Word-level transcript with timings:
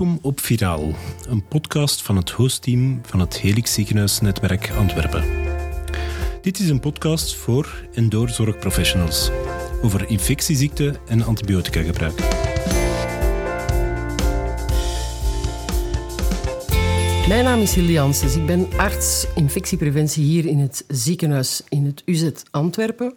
Welkom 0.00 0.18
op 0.22 0.40
Viraal, 0.40 0.94
een 1.28 1.44
podcast 1.48 2.02
van 2.02 2.16
het 2.16 2.30
hostteam 2.30 3.00
van 3.02 3.20
het 3.20 3.38
Helix 3.38 3.72
Ziekenhuisnetwerk 3.72 4.70
Antwerpen. 4.70 5.24
Dit 6.42 6.58
is 6.58 6.68
een 6.68 6.80
podcast 6.80 7.36
voor 7.36 7.88
en 7.94 8.08
door 8.08 8.28
zorgprofessionals 8.28 9.30
over 9.82 10.08
infectieziekten 10.08 10.96
en 11.08 11.22
antibiotica 11.22 11.82
gebruik. 11.82 12.18
Mijn 17.28 17.44
naam 17.44 17.60
is 17.60 17.74
Hilde 17.74 17.92
Janssens. 17.92 18.36
Ik 18.36 18.46
ben 18.46 18.68
arts 18.76 19.26
infectiepreventie 19.34 20.24
hier 20.24 20.46
in 20.46 20.58
het 20.58 20.84
ziekenhuis 20.88 21.62
in 21.68 21.84
het 21.84 22.02
UZ 22.04 22.30
Antwerpen. 22.50 23.14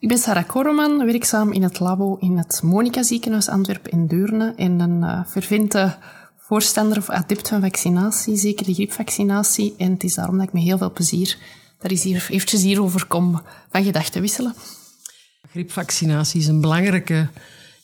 Ik 0.00 0.08
ben 0.08 0.18
Sarah 0.18 0.46
Korreman, 0.46 1.06
werkzaam 1.06 1.52
in 1.52 1.62
het 1.62 1.80
labo 1.80 2.16
in 2.20 2.36
het 2.36 2.60
Monica 2.62 3.02
Ziekenhuis 3.02 3.48
Antwerpen 3.48 3.90
in 3.90 4.06
Deurne 4.06 4.52
en 4.56 4.80
een 4.80 5.02
uh, 5.02 5.20
vervente 5.26 5.96
voorstander 6.50 6.98
of 6.98 7.10
adept 7.10 7.48
van 7.48 7.60
vaccinatie, 7.60 8.36
zeker 8.36 8.66
de 8.66 8.74
griepvaccinatie. 8.74 9.74
En 9.76 9.92
het 9.92 10.04
is 10.04 10.14
daarom 10.14 10.38
dat 10.38 10.46
ik 10.46 10.52
met 10.52 10.62
heel 10.62 10.78
veel 10.78 10.92
plezier 10.92 11.38
daar 11.78 11.92
is 11.92 12.02
hier, 12.02 12.26
eventjes 12.30 12.62
hierover 12.62 13.06
kom 13.06 13.42
van 13.70 13.84
gedachten 13.84 14.20
wisselen. 14.20 14.54
Griepvaccinatie 15.50 16.40
is 16.40 16.46
een 16.46 16.60
belangrijke 16.60 17.28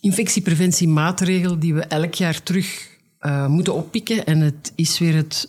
infectiepreventiemaatregel 0.00 1.58
die 1.58 1.74
we 1.74 1.80
elk 1.80 2.14
jaar 2.14 2.42
terug 2.42 2.88
uh, 3.20 3.46
moeten 3.46 3.74
oppikken. 3.74 4.26
En 4.26 4.40
het 4.40 4.72
is 4.74 4.98
weer 4.98 5.14
het 5.14 5.48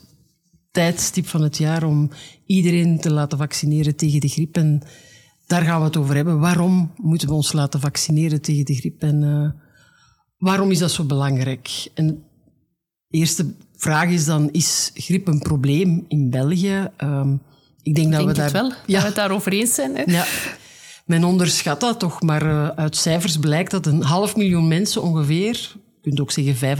tijdstip 0.71 1.27
van 1.27 1.41
het 1.41 1.57
jaar 1.57 1.83
om 1.83 2.09
iedereen 2.45 2.99
te 2.99 3.11
laten 3.11 3.37
vaccineren 3.37 3.95
tegen 3.95 4.19
de 4.19 4.27
griep. 4.27 4.55
En 4.55 4.81
daar 5.47 5.61
gaan 5.61 5.79
we 5.79 5.85
het 5.85 5.97
over 5.97 6.15
hebben. 6.15 6.39
Waarom 6.39 6.91
moeten 6.97 7.27
we 7.27 7.33
ons 7.33 7.53
laten 7.53 7.79
vaccineren 7.79 8.41
tegen 8.41 8.65
de 8.65 8.75
griep? 8.75 9.01
En 9.01 9.21
uh, 9.21 9.49
waarom 10.37 10.71
is 10.71 10.79
dat 10.79 10.91
zo 10.91 11.03
belangrijk? 11.03 11.89
En 11.93 12.23
eerste 13.09 13.53
vraag 13.75 14.09
is 14.09 14.25
dan, 14.25 14.49
is 14.51 14.91
griep 14.93 15.27
een 15.27 15.39
probleem 15.39 16.05
in 16.07 16.29
België? 16.29 16.89
Um, 17.03 17.41
ik 17.83 17.95
denk, 17.95 18.11
dat 18.11 18.25
we 18.25 18.33
daar... 18.33 18.51
wel, 18.51 18.69
ja. 18.69 18.73
dat 18.85 19.01
we 19.01 19.07
het 19.07 19.15
daarover 19.15 19.51
eens 19.51 19.73
zijn. 19.73 19.95
Hè? 19.95 20.03
Ja. 20.05 20.25
Men 21.05 21.23
onderschat 21.23 21.79
dat 21.79 21.99
toch, 21.99 22.21
maar 22.21 22.45
uh, 22.45 22.67
uit 22.67 22.95
cijfers 22.95 23.37
blijkt 23.37 23.71
dat 23.71 23.85
een 23.85 24.01
half 24.01 24.35
miljoen 24.35 24.67
mensen 24.67 25.01
ongeveer, 25.01 25.75
je 26.01 26.01
kunt 26.01 26.19
ook 26.19 26.31
zeggen 26.31 26.77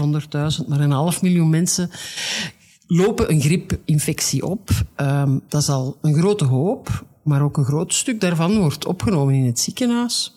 500.000, 0.62 0.68
maar 0.68 0.80
een 0.80 0.92
half 0.92 1.22
miljoen 1.22 1.50
mensen 1.50 1.92
lopen 2.88 3.32
een 3.32 3.42
griepinfectie 3.42 4.46
op. 4.46 4.70
Um, 4.98 5.42
dat 5.48 5.62
is 5.62 5.70
al 5.70 5.98
een 6.02 6.14
grote 6.14 6.46
hoop, 6.46 7.06
maar 7.24 7.42
ook 7.42 7.58
een 7.58 7.66
groot 7.66 7.94
stuk 7.94 8.22
daarvan 8.22 8.58
wordt 8.58 8.86
opgenomen 8.86 9.34
in 9.34 9.46
het 9.46 9.60
ziekenhuis. 9.60 10.34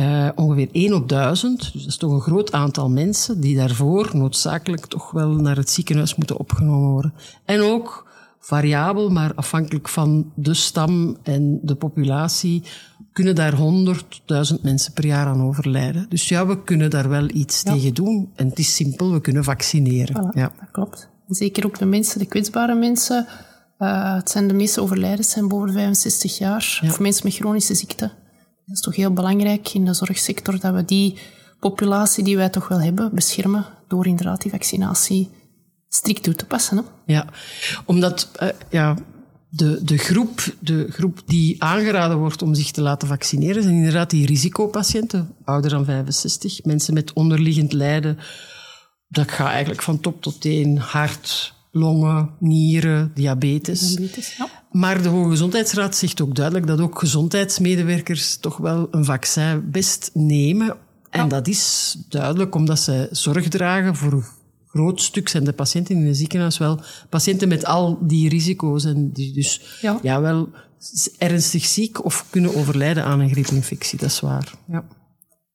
Uh, 0.00 0.28
ongeveer 0.34 0.68
1 0.72 0.94
op 0.94 1.08
1000, 1.08 1.58
dus 1.58 1.72
dat 1.72 1.86
is 1.86 1.96
toch 1.96 2.12
een 2.12 2.20
groot 2.20 2.52
aantal 2.52 2.90
mensen 2.90 3.40
die 3.40 3.56
daarvoor 3.56 4.10
noodzakelijk 4.12 4.86
toch 4.86 5.10
wel 5.10 5.28
naar 5.28 5.56
het 5.56 5.70
ziekenhuis 5.70 6.14
moeten 6.14 6.38
opgenomen 6.38 6.88
worden. 6.88 7.14
En 7.44 7.60
ook 7.60 8.06
variabel, 8.40 9.08
maar 9.08 9.34
afhankelijk 9.34 9.88
van 9.88 10.32
de 10.34 10.54
stam 10.54 11.16
en 11.22 11.58
de 11.62 11.74
populatie 11.74 12.62
kunnen 13.12 13.34
daar 13.34 13.52
100.000 13.52 14.60
mensen 14.62 14.92
per 14.92 15.06
jaar 15.06 15.26
aan 15.26 15.42
overlijden. 15.42 16.06
Dus 16.08 16.28
ja, 16.28 16.46
we 16.46 16.62
kunnen 16.62 16.90
daar 16.90 17.08
wel 17.08 17.28
iets 17.28 17.62
ja. 17.62 17.72
tegen 17.72 17.94
doen. 17.94 18.30
En 18.34 18.48
het 18.48 18.58
is 18.58 18.74
simpel, 18.74 19.12
we 19.12 19.20
kunnen 19.20 19.44
vaccineren. 19.44 20.16
Voilà, 20.16 20.38
ja. 20.38 20.52
Dat 20.60 20.70
klopt. 20.72 21.08
Zeker 21.28 21.66
ook 21.66 21.78
de 21.78 21.86
mensen, 21.86 22.18
de 22.18 22.26
kwetsbare 22.26 22.74
mensen. 22.74 23.26
Uh, 23.78 24.14
het 24.14 24.30
zijn 24.30 24.48
de 24.48 24.54
meeste 24.54 24.80
overlijdens 24.80 25.30
zijn 25.30 25.48
boven 25.48 25.72
65 25.72 26.38
jaar. 26.38 26.78
Ja. 26.82 26.88
Of 26.88 27.00
mensen 27.00 27.26
met 27.26 27.34
chronische 27.34 27.74
ziekte. 27.74 28.10
Dat 28.68 28.76
is 28.76 28.82
toch 28.82 28.96
heel 28.96 29.12
belangrijk 29.12 29.68
in 29.68 29.84
de 29.84 29.94
zorgsector 29.94 30.60
dat 30.60 30.74
we 30.74 30.84
die 30.84 31.18
populatie 31.60 32.24
die 32.24 32.36
wij 32.36 32.48
toch 32.48 32.68
wel 32.68 32.80
hebben 32.80 33.14
beschermen 33.14 33.66
door 33.86 34.06
inderdaad 34.06 34.42
die 34.42 34.50
vaccinatie 34.50 35.30
strikt 35.88 36.22
toe 36.22 36.34
te 36.34 36.46
passen. 36.46 36.76
Hè? 36.76 36.82
Ja, 37.12 37.26
omdat 37.84 38.30
uh, 38.42 38.48
ja, 38.70 38.96
de, 39.48 39.80
de, 39.84 39.96
groep, 39.96 40.54
de 40.60 40.86
groep 40.90 41.22
die 41.26 41.62
aangeraden 41.62 42.18
wordt 42.18 42.42
om 42.42 42.54
zich 42.54 42.70
te 42.70 42.80
laten 42.80 43.08
vaccineren 43.08 43.62
zijn 43.62 43.74
inderdaad 43.74 44.10
die 44.10 44.26
risicopatiënten, 44.26 45.34
ouder 45.44 45.70
dan 45.70 45.84
65, 45.84 46.64
mensen 46.64 46.94
met 46.94 47.12
onderliggend 47.12 47.72
lijden. 47.72 48.18
Dat 49.08 49.30
gaat 49.30 49.48
eigenlijk 49.48 49.82
van 49.82 50.00
top 50.00 50.22
tot 50.22 50.40
teen, 50.40 50.78
hart, 50.78 51.54
longen, 51.70 52.30
nieren, 52.38 53.10
diabetes. 53.14 53.94
diabetes 53.94 54.36
ja. 54.36 54.57
Maar 54.70 55.02
de 55.02 55.08
Hoge 55.08 55.30
Gezondheidsraad 55.30 55.96
zegt 55.96 56.20
ook 56.20 56.34
duidelijk 56.34 56.66
dat 56.66 56.80
ook 56.80 56.98
gezondheidsmedewerkers 56.98 58.36
toch 58.36 58.56
wel 58.56 58.88
een 58.90 59.04
vaccin 59.04 59.70
best 59.70 60.10
nemen. 60.14 60.76
En 61.10 61.20
ja. 61.20 61.26
dat 61.26 61.48
is 61.48 61.96
duidelijk 62.08 62.54
omdat 62.54 62.78
ze 62.78 63.08
zorg 63.10 63.48
dragen 63.48 63.96
voor 63.96 64.24
groot 64.68 65.00
stuk 65.00 65.28
zijn 65.28 65.44
de 65.44 65.52
patiënten 65.52 65.96
in 65.96 66.06
het 66.06 66.16
ziekenhuis 66.16 66.58
wel 66.58 66.80
patiënten 67.08 67.48
met 67.48 67.64
al 67.64 67.98
die 68.00 68.28
risico's 68.28 68.84
en 68.84 69.12
die 69.12 69.32
dus 69.32 69.78
ja. 69.80 69.98
ja. 70.02 70.20
wel 70.20 70.48
ernstig 71.18 71.64
ziek 71.64 72.04
of 72.04 72.26
kunnen 72.30 72.54
overlijden 72.54 73.04
aan 73.04 73.20
een 73.20 73.30
griepinfectie. 73.30 73.98
Dat 73.98 74.10
is 74.10 74.20
waar. 74.20 74.52
Ja. 74.70 74.84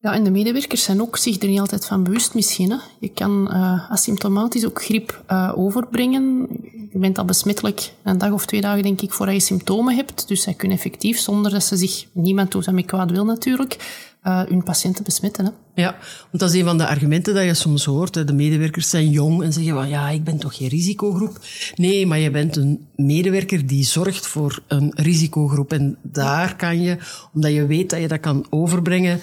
Ja, 0.03 0.13
en 0.13 0.23
de 0.23 0.31
medewerkers 0.31 0.83
zijn 0.83 1.01
ook 1.01 1.17
zich 1.17 1.41
er 1.41 1.47
niet 1.47 1.59
altijd 1.59 1.85
van 1.85 2.03
bewust 2.03 2.33
misschien. 2.33 2.71
Hè. 2.71 2.77
Je 2.99 3.07
kan 3.07 3.49
uh, 3.51 3.91
asymptomatisch 3.91 4.65
ook 4.65 4.83
griep 4.83 5.23
uh, 5.31 5.51
overbrengen. 5.55 6.47
Je 6.91 6.99
bent 6.99 7.17
al 7.17 7.25
besmettelijk 7.25 7.93
een 8.03 8.17
dag 8.17 8.31
of 8.31 8.45
twee 8.45 8.61
dagen, 8.61 8.83
denk 8.83 9.01
ik, 9.01 9.13
voordat 9.13 9.35
je 9.35 9.41
symptomen 9.41 9.95
hebt. 9.95 10.27
Dus 10.27 10.41
zij 10.41 10.53
kunnen 10.53 10.77
effectief, 10.77 11.19
zonder 11.19 11.51
dat 11.51 11.63
ze 11.63 11.77
zich, 11.77 12.05
niemand 12.11 12.51
doet 12.51 12.65
dat 12.65 12.73
met 12.73 12.85
kwaad 12.85 13.11
wil 13.11 13.25
natuurlijk, 13.25 13.77
uh, 14.23 14.41
hun 14.41 14.63
patiënten 14.63 15.03
besmetten. 15.03 15.45
Hè. 15.45 15.81
Ja, 15.81 15.91
want 16.19 16.39
dat 16.39 16.53
is 16.53 16.59
een 16.59 16.65
van 16.65 16.77
de 16.77 16.87
argumenten 16.87 17.33
dat 17.33 17.43
je 17.43 17.53
soms 17.53 17.85
hoort. 17.85 18.27
De 18.27 18.33
medewerkers 18.33 18.89
zijn 18.89 19.09
jong 19.09 19.43
en 19.43 19.53
zeggen 19.53 19.73
van 19.73 19.89
ja, 19.89 20.09
ik 20.09 20.23
ben 20.23 20.37
toch 20.37 20.55
geen 20.55 20.69
risicogroep. 20.69 21.39
Nee, 21.75 22.07
maar 22.07 22.19
je 22.19 22.31
bent 22.31 22.55
een 22.55 22.87
medewerker 22.95 23.67
die 23.67 23.83
zorgt 23.83 24.27
voor 24.27 24.63
een 24.67 24.91
risicogroep. 24.95 25.73
En 25.73 25.97
daar 26.01 26.55
kan 26.55 26.81
je, 26.81 26.97
omdat 27.33 27.51
je 27.51 27.65
weet 27.65 27.89
dat 27.89 27.99
je 27.99 28.07
dat 28.07 28.19
kan 28.19 28.45
overbrengen, 28.49 29.19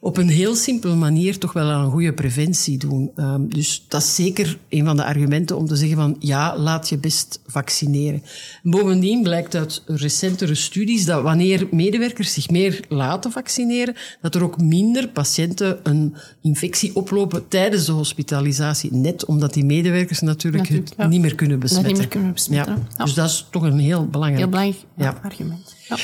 op 0.00 0.16
een 0.16 0.28
heel 0.28 0.54
simpele 0.54 0.94
manier 0.94 1.38
toch 1.38 1.52
wel 1.52 1.70
aan 1.70 1.84
een 1.84 1.90
goede 1.90 2.12
preventie 2.12 2.78
doen. 2.78 3.10
Um, 3.16 3.48
dus 3.48 3.84
dat 3.88 4.02
is 4.02 4.14
zeker 4.14 4.58
een 4.68 4.84
van 4.84 4.96
de 4.96 5.04
argumenten 5.04 5.56
om 5.56 5.66
te 5.66 5.76
zeggen 5.76 5.96
van 5.96 6.16
ja, 6.18 6.58
laat 6.58 6.88
je 6.88 6.98
best 6.98 7.40
vaccineren. 7.46 8.22
Bovendien 8.62 9.22
blijkt 9.22 9.54
uit 9.54 9.82
recentere 9.86 10.54
studies 10.54 11.04
dat 11.04 11.22
wanneer 11.22 11.68
medewerkers 11.70 12.32
zich 12.32 12.50
meer 12.50 12.80
laten 12.88 13.32
vaccineren, 13.32 13.94
dat 14.20 14.34
er 14.34 14.42
ook 14.42 14.60
minder 14.60 15.08
patiënten 15.08 15.78
een 15.82 16.14
infectie 16.42 16.96
oplopen 16.96 17.48
tijdens 17.48 17.84
de 17.84 17.92
hospitalisatie. 17.92 18.92
Net 18.92 19.24
omdat 19.24 19.54
die 19.54 19.64
medewerkers 19.64 20.20
natuurlijk, 20.20 20.62
natuurlijk 20.62 20.88
het 20.88 20.98
ja. 20.98 21.06
niet 21.06 21.20
meer 21.20 21.34
kunnen 21.34 21.58
besmetten. 21.58 21.90
niet 21.90 22.00
meer 22.00 22.08
kunnen 22.08 22.32
besmetten. 22.32 22.74
Ja. 22.74 22.86
Ja. 22.98 23.04
Dus 23.04 23.14
dat 23.14 23.28
is 23.28 23.46
toch 23.50 23.62
een 23.62 23.78
heel 23.78 24.06
belangrijk, 24.06 24.52
heel 24.52 24.74
belangrijk 24.94 25.24
argument. 25.24 25.74
Ja. 25.88 25.96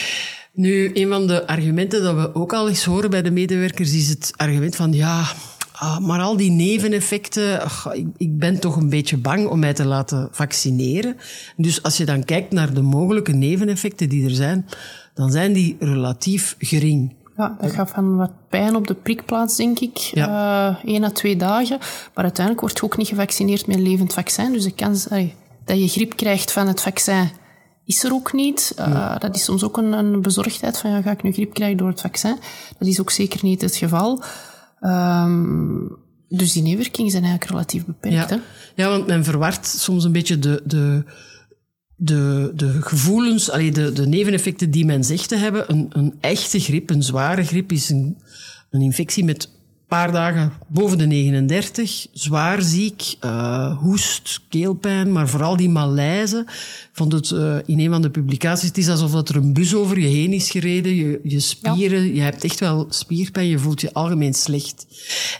Nu, 0.54 0.90
een 0.94 1.08
van 1.08 1.26
de 1.26 1.46
argumenten 1.46 2.02
dat 2.02 2.14
we 2.14 2.34
ook 2.34 2.52
al 2.52 2.68
eens 2.68 2.84
horen 2.84 3.10
bij 3.10 3.22
de 3.22 3.30
medewerkers 3.30 3.94
is 3.94 4.08
het 4.08 4.32
argument 4.36 4.76
van 4.76 4.92
ja, 4.92 5.24
maar 6.00 6.20
al 6.20 6.36
die 6.36 6.50
neveneffecten, 6.50 7.62
ach, 7.62 7.92
ik, 7.92 8.06
ik, 8.16 8.38
ben 8.38 8.60
toch 8.60 8.76
een 8.76 8.88
beetje 8.88 9.16
bang 9.16 9.46
om 9.46 9.58
mij 9.58 9.72
te 9.72 9.84
laten 9.84 10.28
vaccineren. 10.32 11.16
Dus 11.56 11.82
als 11.82 11.96
je 11.96 12.04
dan 12.04 12.24
kijkt 12.24 12.52
naar 12.52 12.74
de 12.74 12.82
mogelijke 12.82 13.32
neveneffecten 13.32 14.08
die 14.08 14.24
er 14.24 14.34
zijn, 14.34 14.66
dan 15.14 15.30
zijn 15.30 15.52
die 15.52 15.76
relatief 15.78 16.56
gering. 16.58 17.14
Ja, 17.36 17.56
dat 17.60 17.72
gaat 17.72 17.90
van 17.90 18.16
wat 18.16 18.32
pijn 18.48 18.76
op 18.76 18.86
de 18.86 18.94
prikplaats, 18.94 19.56
denk 19.56 19.78
ik. 19.78 19.96
Ja. 19.96 20.76
Uh, 20.84 20.90
één 20.90 21.04
à 21.04 21.10
twee 21.10 21.36
dagen. 21.36 21.78
Maar 22.14 22.24
uiteindelijk 22.24 22.60
word 22.60 22.78
je 22.78 22.84
ook 22.84 22.96
niet 22.96 23.08
gevaccineerd 23.08 23.66
met 23.66 23.76
een 23.76 23.82
levend 23.82 24.12
vaccin. 24.12 24.52
Dus 24.52 24.64
de 24.64 24.74
kans 24.74 25.06
dat 25.64 25.80
je 25.80 25.88
griep 25.88 26.16
krijgt 26.16 26.52
van 26.52 26.66
het 26.66 26.80
vaccin 26.80 27.30
is 27.84 28.04
er 28.04 28.12
ook 28.12 28.32
niet. 28.32 28.74
Uh, 28.78 28.86
ja. 28.86 29.18
Dat 29.18 29.36
is 29.36 29.44
soms 29.44 29.64
ook 29.64 29.76
een, 29.76 29.92
een, 29.92 30.22
bezorgdheid 30.22 30.78
van 30.78 30.90
ja, 30.90 31.02
ga 31.02 31.10
ik 31.10 31.22
nu 31.22 31.32
griep 31.32 31.54
krijgen 31.54 31.76
door 31.76 31.88
het 31.88 32.00
vaccin? 32.00 32.38
Dat 32.78 32.88
is 32.88 33.00
ook 33.00 33.10
zeker 33.10 33.40
niet 33.42 33.60
het 33.60 33.76
geval. 33.76 34.22
Um, 34.80 36.02
dus 36.28 36.52
die 36.52 36.62
nevenwerkingen 36.62 37.10
zijn 37.10 37.22
eigenlijk 37.22 37.52
relatief 37.52 37.84
beperkt. 37.84 38.30
Ja. 38.30 38.36
Hè? 38.36 38.82
ja, 38.82 38.88
want 38.88 39.06
men 39.06 39.24
verwart 39.24 39.66
soms 39.66 40.04
een 40.04 40.12
beetje 40.12 40.38
de, 40.38 40.62
de, 40.64 41.04
de, 41.96 42.52
de 42.54 42.82
gevoelens, 42.82 43.50
allee, 43.50 43.72
de, 43.72 43.92
de 43.92 44.06
neveneffecten 44.06 44.70
die 44.70 44.84
men 44.84 45.04
zegt 45.04 45.28
te 45.28 45.36
hebben. 45.36 45.70
Een, 45.70 45.86
een 45.88 46.14
echte 46.20 46.60
griep, 46.60 46.90
een 46.90 47.02
zware 47.02 47.44
griep, 47.44 47.72
is 47.72 47.90
een, 47.90 48.18
een 48.70 48.80
infectie 48.80 49.24
met 49.24 49.50
paar 49.88 50.12
dagen 50.12 50.52
boven 50.66 50.98
de 50.98 51.06
39, 51.06 52.06
zwaar 52.12 52.62
ziek, 52.62 53.14
uh, 53.24 53.78
hoest, 53.78 54.40
keelpijn, 54.48 55.12
maar 55.12 55.28
vooral 55.28 55.56
die 55.56 55.68
malaise. 55.68 56.46
Vond 56.92 57.12
het 57.12 57.30
uh, 57.30 57.56
in 57.66 57.78
een 57.78 57.90
van 57.90 58.02
de 58.02 58.10
publicaties, 58.10 58.68
het 58.68 58.78
is 58.78 58.88
alsof 58.88 59.10
dat 59.10 59.28
er 59.28 59.36
een 59.36 59.52
bus 59.52 59.74
over 59.74 59.98
je 59.98 60.06
heen 60.06 60.32
is 60.32 60.50
gereden, 60.50 60.94
je, 60.94 61.20
je 61.22 61.40
spieren, 61.40 62.06
ja. 62.06 62.14
je 62.14 62.20
hebt 62.20 62.44
echt 62.44 62.60
wel 62.60 62.86
spierpijn, 62.88 63.48
je 63.48 63.58
voelt 63.58 63.80
je 63.80 63.92
algemeen 63.92 64.34
slecht. 64.34 64.86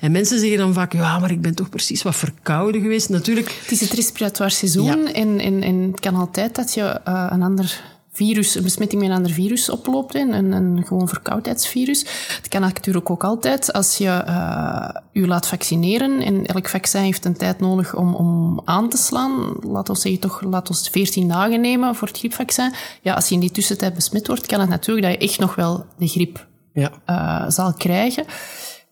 En 0.00 0.12
mensen 0.12 0.38
zeggen 0.38 0.58
dan 0.58 0.74
vaak, 0.74 0.92
ja, 0.92 1.18
maar 1.18 1.30
ik 1.30 1.40
ben 1.40 1.54
toch 1.54 1.68
precies 1.68 2.02
wat 2.02 2.16
verkouden 2.16 2.80
geweest. 2.80 3.08
Natuurlijk. 3.08 3.58
Het 3.62 3.70
is 3.70 3.80
het 3.80 3.92
respiratoire 3.92 4.54
seizoen 4.54 4.84
ja. 4.84 5.12
en, 5.12 5.38
en, 5.40 5.62
en 5.62 5.74
het 5.74 6.00
kan 6.00 6.14
altijd 6.14 6.54
dat 6.54 6.74
je 6.74 7.00
uh, 7.08 7.26
een 7.30 7.42
ander 7.42 7.93
virus, 8.14 8.54
een 8.54 8.62
besmetting 8.62 9.00
met 9.00 9.10
een 9.10 9.16
ander 9.16 9.32
virus 9.32 9.68
oploopt, 9.68 10.14
een, 10.14 10.52
een 10.52 10.84
gewoon 10.86 11.08
verkoudheidsvirus. 11.08 12.00
Het 12.36 12.48
kan 12.48 12.60
natuurlijk 12.60 13.10
ook 13.10 13.24
altijd 13.24 13.72
als 13.72 13.96
je 13.96 14.24
uh, 14.26 14.88
je 15.12 15.26
laat 15.26 15.46
vaccineren 15.46 16.20
en 16.20 16.46
elk 16.46 16.68
vaccin 16.68 17.02
heeft 17.02 17.24
een 17.24 17.36
tijd 17.36 17.60
nodig 17.60 17.94
om, 17.94 18.14
om 18.14 18.60
aan 18.64 18.88
te 18.88 18.96
slaan. 18.96 19.56
Laten 19.60 19.94
we 19.94 20.00
zeggen 20.00 20.20
toch, 20.20 20.42
laten 20.42 20.74
we 20.74 20.90
14 20.90 21.28
dagen 21.28 21.60
nemen 21.60 21.94
voor 21.94 22.08
het 22.08 22.18
griepvaccin. 22.18 22.72
Ja, 23.02 23.14
als 23.14 23.28
je 23.28 23.34
in 23.34 23.40
die 23.40 23.50
tussentijd 23.50 23.94
besmet 23.94 24.26
wordt, 24.26 24.46
kan 24.46 24.60
het 24.60 24.68
natuurlijk 24.68 25.06
dat 25.06 25.14
je 25.14 25.28
echt 25.28 25.38
nog 25.38 25.54
wel 25.54 25.84
de 25.98 26.08
griep 26.08 26.46
ja. 26.72 26.90
uh, 27.06 27.50
zal 27.50 27.72
krijgen. 27.72 28.24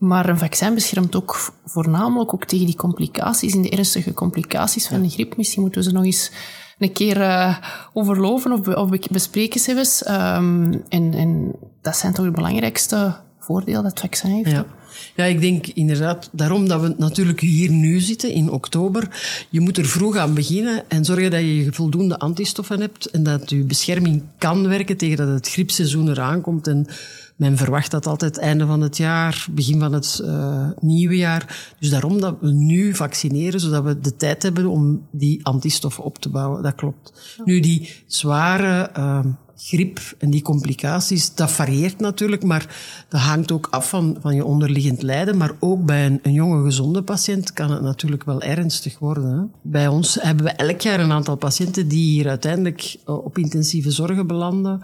Maar 0.03 0.29
een 0.29 0.39
vaccin 0.39 0.75
beschermt 0.75 1.17
ook 1.17 1.53
voornamelijk 1.65 2.35
ook 2.35 2.45
tegen 2.45 2.67
die 2.67 2.77
complicaties, 2.77 3.55
in 3.55 3.63
de 3.63 3.71
ernstige 3.71 4.15
complicaties 4.15 4.87
van 4.87 5.03
de 5.03 5.09
griep. 5.09 5.37
Misschien 5.37 5.63
moeten 5.63 5.81
we 5.83 5.89
ze 5.89 5.95
nog 5.95 6.05
eens 6.05 6.31
een 6.79 6.93
keer 6.93 7.17
uh, 7.17 7.57
overloven 7.93 8.53
of, 8.53 8.69
of 8.69 8.91
bespreken 9.11 9.61
zelfs. 9.61 10.09
Um, 10.09 10.83
en, 10.89 11.15
en 11.15 11.53
dat 11.83 11.97
zijn 11.97 12.13
toch 12.13 12.25
de 12.25 12.31
belangrijkste 12.31 13.17
voordelen 13.39 13.83
dat 13.83 13.91
het 13.91 14.01
vaccin 14.01 14.31
heeft. 14.31 14.51
Ja. 14.51 14.67
Ja, 15.17 15.25
ik 15.25 15.41
denk 15.41 15.67
inderdaad, 15.67 16.29
daarom 16.33 16.69
dat 16.69 16.81
we 16.81 16.95
natuurlijk 16.99 17.41
hier 17.41 17.71
nu 17.71 18.01
zitten 18.01 18.33
in 18.33 18.51
oktober. 18.51 19.09
Je 19.51 19.61
moet 19.61 19.79
er 19.79 19.87
vroeg 19.87 20.17
aan 20.17 20.35
beginnen 20.35 20.91
en 20.91 21.05
zorgen 21.05 21.31
dat 21.31 21.41
je 21.41 21.69
voldoende 21.71 22.19
antistoffen 22.19 22.81
hebt 22.81 23.07
en 23.07 23.23
dat 23.23 23.51
je 23.51 23.65
bescherming 23.65 24.23
kan 24.39 24.69
werken 24.69 24.97
tegen 24.97 25.17
dat 25.17 25.29
het 25.29 25.49
griepseizoen 25.49 26.09
eraan 26.09 26.41
komt. 26.41 26.67
En 26.67 26.87
men 27.43 27.57
verwacht 27.57 27.91
dat 27.91 28.07
altijd 28.07 28.39
einde 28.39 28.67
van 28.67 28.81
het 28.81 28.97
jaar, 28.97 29.47
begin 29.51 29.79
van 29.81 29.93
het 29.93 30.21
uh, 30.25 30.69
nieuwe 30.81 31.17
jaar. 31.17 31.75
Dus 31.79 31.91
daarom 31.91 32.21
dat 32.21 32.37
we 32.41 32.51
nu 32.51 32.95
vaccineren, 32.95 33.61
zodat 33.61 33.85
we 33.85 34.01
de 34.01 34.17
tijd 34.17 34.43
hebben 34.43 34.67
om 34.67 35.07
die 35.11 35.45
antistoffen 35.47 36.05
op 36.05 36.19
te 36.19 36.29
bouwen. 36.29 36.63
Dat 36.63 36.75
klopt. 36.75 37.37
Nu, 37.45 37.61
die 37.61 38.03
zware 38.07 38.91
uh, 38.99 39.21
griep 39.57 40.01
en 40.19 40.31
die 40.31 40.43
complicaties, 40.43 41.35
dat 41.35 41.51
varieert 41.51 42.01
natuurlijk, 42.01 42.45
maar 42.45 42.67
dat 43.09 43.21
hangt 43.21 43.53
ook 43.53 43.67
af 43.71 43.89
van, 43.89 44.17
van 44.21 44.35
je 44.35 44.45
onderliggend 44.45 45.03
lijden. 45.03 45.37
Maar 45.37 45.53
ook 45.59 45.85
bij 45.85 46.07
een, 46.07 46.19
een 46.23 46.33
jonge, 46.33 46.65
gezonde 46.65 47.03
patiënt 47.03 47.53
kan 47.53 47.71
het 47.71 47.83
natuurlijk 47.83 48.25
wel 48.25 48.43
ernstig 48.43 48.99
worden. 48.99 49.25
Hè. 49.25 49.45
Bij 49.63 49.89
ons 49.89 50.19
hebben 50.21 50.45
we 50.45 50.51
elk 50.51 50.81
jaar 50.81 51.01
een 51.01 51.13
aantal 51.13 51.37
patiënten 51.37 51.89
die 51.89 52.11
hier 52.11 52.29
uiteindelijk 52.29 52.97
uh, 53.09 53.25
op 53.25 53.39
intensieve 53.39 53.91
zorgen 53.91 54.27
belanden 54.27 54.83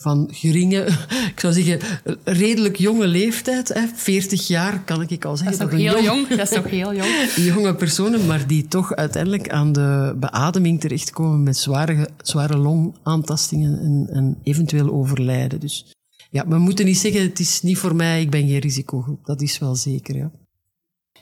van 0.00 0.28
geringe, 0.32 0.86
ik 1.34 1.40
zou 1.40 1.52
zeggen, 1.52 1.80
redelijk 2.24 2.76
jonge 2.76 3.06
leeftijd. 3.06 3.68
Hè, 3.68 3.86
40 3.94 4.46
jaar 4.46 4.82
kan 4.84 5.04
ik 5.08 5.24
al 5.24 5.36
zeggen. 5.36 5.58
Dat 5.58 5.72
is 5.72 5.78
nog 5.78 5.92
heel 5.92 6.02
jong. 6.02 6.28
Dat 6.28 6.50
is 6.50 6.56
nog 6.56 6.70
heel 6.70 6.94
jong. 6.94 7.10
Jonge 7.54 7.74
personen, 7.74 8.26
maar 8.26 8.46
die 8.46 8.68
toch 8.68 8.94
uiteindelijk 8.94 9.48
aan 9.48 9.72
de 9.72 10.16
beademing 10.16 10.80
terechtkomen 10.80 11.42
met 11.42 11.56
zware, 11.56 12.08
zware 12.22 12.56
longaantastingen 12.56 13.78
en, 13.80 14.08
en 14.12 14.38
eventueel 14.42 14.90
overlijden. 14.90 15.60
Dus 15.60 15.94
ja, 16.30 16.48
we 16.48 16.58
moeten 16.58 16.84
niet 16.84 16.98
zeggen, 16.98 17.22
het 17.22 17.38
is 17.38 17.62
niet 17.62 17.78
voor 17.78 17.94
mij, 17.94 18.20
ik 18.20 18.30
ben 18.30 18.48
geen 18.48 18.58
risicogroep. 18.58 19.26
Dat 19.26 19.40
is 19.40 19.58
wel 19.58 19.74
zeker, 19.74 20.16
ja. 20.16 20.30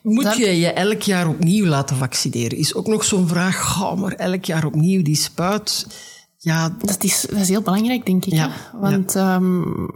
Moet 0.02 0.36
je 0.36 0.46
je 0.46 0.72
elk 0.72 1.02
jaar 1.02 1.28
opnieuw 1.28 1.66
laten 1.66 1.96
vaccineren? 1.96 2.58
Is 2.58 2.74
ook 2.74 2.86
nog 2.86 3.04
zo'n 3.04 3.28
vraag. 3.28 3.72
Ga 3.72 3.94
maar 3.94 4.12
elk 4.12 4.44
jaar 4.44 4.64
opnieuw 4.64 5.02
die 5.02 5.16
spuit 5.16 5.86
ja, 6.46 6.68
dat 6.78 7.04
is, 7.04 7.26
dat 7.30 7.38
is 7.38 7.48
heel 7.48 7.62
belangrijk, 7.62 8.06
denk 8.06 8.24
ik. 8.24 8.32
Ja, 8.32 8.50
Want 8.72 9.12
ja. 9.12 9.34
Um, 9.34 9.90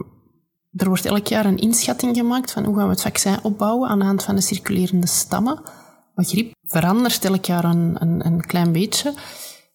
er 0.71 0.87
wordt 0.87 1.05
elk 1.05 1.27
jaar 1.27 1.45
een 1.45 1.57
inschatting 1.57 2.15
gemaakt 2.15 2.51
van 2.51 2.65
hoe 2.65 2.75
gaan 2.75 2.83
we 2.83 2.91
het 2.91 3.01
vaccin 3.01 3.43
opbouwen 3.43 3.89
aan 3.89 3.99
de 3.99 4.05
hand 4.05 4.23
van 4.23 4.35
de 4.35 4.41
circulerende 4.41 5.07
stammen. 5.07 5.61
Maar 6.15 6.25
griep 6.25 6.53
verandert 6.63 7.25
elk 7.25 7.45
jaar 7.45 7.63
een, 7.63 7.95
een, 7.99 8.25
een 8.25 8.45
klein 8.45 8.71
beetje. 8.71 9.13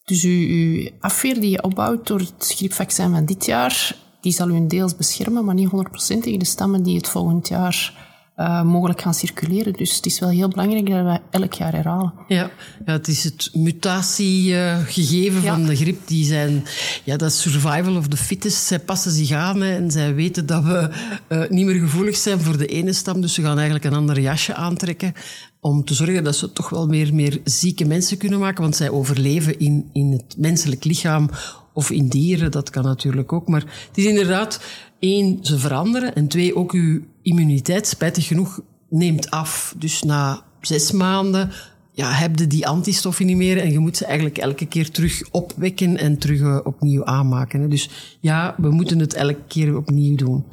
Dus 0.03 0.23
uw, 0.23 0.47
uw 0.47 0.89
afweer 0.99 1.39
die 1.39 1.49
je 1.49 1.63
opbouwt 1.63 2.07
door 2.07 2.19
het 2.19 2.53
griepvaccin 2.55 3.11
van 3.11 3.25
dit 3.25 3.45
jaar, 3.45 3.95
die 4.21 4.31
zal 4.31 4.49
u 4.49 4.67
deels 4.67 4.95
beschermen, 4.95 5.45
maar 5.45 5.55
niet 5.55 5.69
100% 5.69 5.71
tegen 5.97 6.39
de 6.39 6.45
stammen 6.45 6.83
die 6.83 6.97
het 6.97 7.07
volgend 7.07 7.47
jaar 7.47 8.06
uh, 8.37 8.61
mogelijk 8.61 9.01
gaan 9.01 9.13
circuleren. 9.13 9.73
Dus 9.73 9.95
het 9.95 10.05
is 10.05 10.19
wel 10.19 10.29
heel 10.29 10.47
belangrijk 10.47 10.89
dat 10.89 11.03
we 11.03 11.19
elk 11.29 11.53
jaar 11.53 11.73
herhalen. 11.73 12.13
Ja, 12.27 12.49
ja 12.85 12.91
het 12.91 13.07
is 13.07 13.23
het 13.23 13.49
mutatiegegeven 13.53 15.41
ja. 15.41 15.53
van 15.53 15.65
de 15.65 15.75
griep. 15.75 16.07
Die 16.07 16.25
zijn, 16.25 16.63
ja, 17.03 17.17
dat 17.17 17.31
is 17.31 17.41
survival 17.41 17.95
of 17.95 18.07
the 18.07 18.17
fittest. 18.17 18.65
Zij 18.65 18.79
passen 18.79 19.11
zich 19.11 19.31
aan 19.31 19.61
hè, 19.61 19.75
en 19.75 19.91
zij 19.91 20.15
weten 20.15 20.45
dat 20.45 20.63
we 20.63 20.89
uh, 21.29 21.49
niet 21.49 21.65
meer 21.65 21.79
gevoelig 21.79 22.15
zijn 22.15 22.39
voor 22.39 22.57
de 22.57 22.65
ene 22.65 22.93
stam. 22.93 23.21
Dus 23.21 23.33
ze 23.33 23.41
gaan 23.41 23.55
eigenlijk 23.55 23.85
een 23.85 23.93
ander 23.93 24.19
jasje 24.19 24.53
aantrekken 24.53 25.13
om 25.59 25.85
te 25.85 25.93
zorgen 25.93 26.23
dat 26.23 26.35
ze 26.35 26.53
toch 26.53 26.69
wel 26.69 26.87
meer, 26.87 27.13
meer 27.13 27.41
zieke 27.43 27.85
mensen 27.85 28.17
kunnen 28.17 28.39
maken. 28.39 28.61
Want 28.61 28.75
zij 28.75 28.89
overleven 28.89 29.59
in, 29.59 29.89
in 29.93 30.11
het 30.11 30.35
menselijk 30.37 30.83
lichaam 30.83 31.29
of 31.73 31.91
in 31.91 32.07
dieren, 32.07 32.51
dat 32.51 32.69
kan 32.69 32.83
natuurlijk 32.83 33.33
ook. 33.33 33.47
Maar 33.47 33.61
het 33.87 33.97
is 33.97 34.05
inderdaad, 34.05 34.59
één, 34.99 35.39
ze 35.41 35.59
veranderen. 35.59 36.15
En 36.15 36.27
twee, 36.27 36.55
ook 36.55 36.71
uw 36.71 37.01
immuniteit, 37.27 37.87
spijtig 37.87 38.27
genoeg, 38.27 38.61
neemt 38.89 39.29
af. 39.31 39.75
Dus 39.77 40.03
na 40.03 40.41
zes 40.61 40.91
maanden 40.91 41.51
ja, 41.97 42.11
heb 42.11 42.39
je 42.39 42.47
die 42.47 42.67
antistoffen 42.67 43.25
niet 43.25 43.37
meer 43.37 43.57
en 43.57 43.71
je 43.71 43.79
moet 43.79 43.97
ze 43.97 44.05
eigenlijk 44.05 44.37
elke 44.37 44.65
keer 44.65 44.91
terug 44.91 45.21
opwekken 45.31 45.97
en 45.97 46.17
terug 46.17 46.39
uh, 46.39 46.59
opnieuw 46.63 47.05
aanmaken. 47.05 47.69
Dus 47.69 48.17
ja, 48.19 48.55
we 48.57 48.69
moeten 48.69 48.99
het 48.99 49.13
elke 49.13 49.43
keer 49.47 49.77
opnieuw 49.77 50.15
doen. 50.15 50.45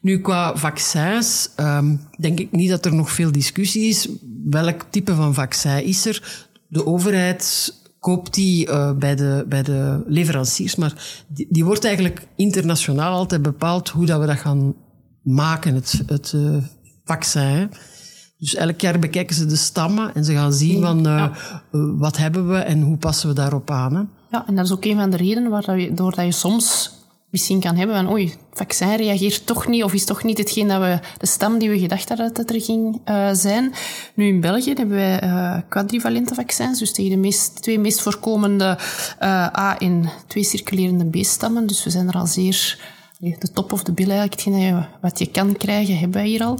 Nu, 0.00 0.20
qua 0.20 0.56
vaccins, 0.56 1.50
um, 1.60 2.00
denk 2.18 2.40
ik 2.40 2.52
niet 2.52 2.70
dat 2.70 2.84
er 2.84 2.94
nog 2.94 3.10
veel 3.10 3.32
discussie 3.32 3.88
is. 3.88 4.08
Welk 4.44 4.82
type 4.90 5.14
van 5.14 5.34
vaccin 5.34 5.84
is 5.84 6.06
er? 6.06 6.46
De 6.68 6.86
overheid 6.86 7.74
koopt 7.98 8.34
die 8.34 8.68
uh, 8.68 8.92
bij, 8.92 9.14
de, 9.16 9.44
bij 9.48 9.62
de 9.62 10.02
leveranciers, 10.06 10.76
maar 10.76 11.24
die, 11.28 11.46
die, 11.50 11.64
wordt 11.64 11.84
eigenlijk 11.84 12.26
internationaal 12.36 13.12
altijd 13.12 13.42
bepaald 13.42 13.88
hoe 13.88 14.06
dat 14.06 14.20
we 14.20 14.26
dat 14.26 14.36
gaan 14.36 14.74
maken, 15.26 15.74
het, 15.74 16.02
het 16.06 16.32
uh, 16.34 16.56
vaccin. 17.04 17.70
Dus 18.38 18.54
elk 18.54 18.80
jaar 18.80 18.98
bekijken 18.98 19.36
ze 19.36 19.46
de 19.46 19.56
stammen 19.56 20.14
en 20.14 20.24
ze 20.24 20.32
gaan 20.32 20.52
zien 20.52 20.82
van 20.82 20.98
uh, 20.98 21.04
ja. 21.04 21.32
wat 21.96 22.16
hebben 22.16 22.48
we 22.48 22.56
en 22.56 22.82
hoe 22.82 22.96
passen 22.96 23.28
we 23.28 23.34
daarop 23.34 23.70
aan. 23.70 23.94
Hè? 23.94 24.02
Ja, 24.30 24.46
en 24.46 24.56
dat 24.56 24.64
is 24.64 24.72
ook 24.72 24.84
een 24.84 24.96
van 24.96 25.10
de 25.10 25.16
redenen 25.16 25.50
waardoor 25.50 26.14
dat 26.14 26.24
je 26.24 26.32
soms 26.32 26.94
misschien 27.30 27.60
kan 27.60 27.76
hebben 27.76 27.96
van 27.96 28.12
oei, 28.12 28.24
het 28.24 28.38
vaccin 28.52 28.96
reageert 28.96 29.46
toch 29.46 29.66
niet 29.66 29.84
of 29.84 29.94
is 29.94 30.04
toch 30.04 30.22
niet 30.22 30.38
hetgeen 30.38 30.68
dat 30.68 30.80
we, 30.80 30.98
de 31.18 31.26
stam 31.26 31.58
die 31.58 31.70
we 31.70 31.78
gedacht 31.78 32.08
hadden 32.08 32.34
dat 32.34 32.50
er 32.50 32.60
ging 32.60 33.00
uh, 33.08 33.28
zijn. 33.32 33.72
Nu 34.14 34.26
in 34.26 34.40
België 34.40 34.72
hebben 34.72 34.96
wij 34.96 35.22
uh, 35.22 35.56
quadrivalente 35.68 36.34
vaccins, 36.34 36.78
dus 36.78 36.92
tegen 36.92 37.10
de 37.10 37.16
meest, 37.16 37.62
twee 37.62 37.78
meest 37.78 38.02
voorkomende 38.02 38.78
uh, 39.20 39.28
A- 39.58 39.78
en 39.78 40.10
twee 40.26 40.44
circulerende 40.44 41.20
B-stammen. 41.20 41.66
Dus 41.66 41.84
we 41.84 41.90
zijn 41.90 42.08
er 42.08 42.14
al 42.14 42.26
zeer 42.26 42.78
de 43.18 43.52
top 43.52 43.72
of 43.72 43.82
de 43.82 43.92
bil 43.92 44.10
eigenlijk, 44.10 44.40
je, 44.40 44.84
wat 45.00 45.18
je 45.18 45.26
kan 45.26 45.56
krijgen, 45.56 45.98
hebben 45.98 46.20
wij 46.20 46.28
hier 46.28 46.44
al. 46.44 46.58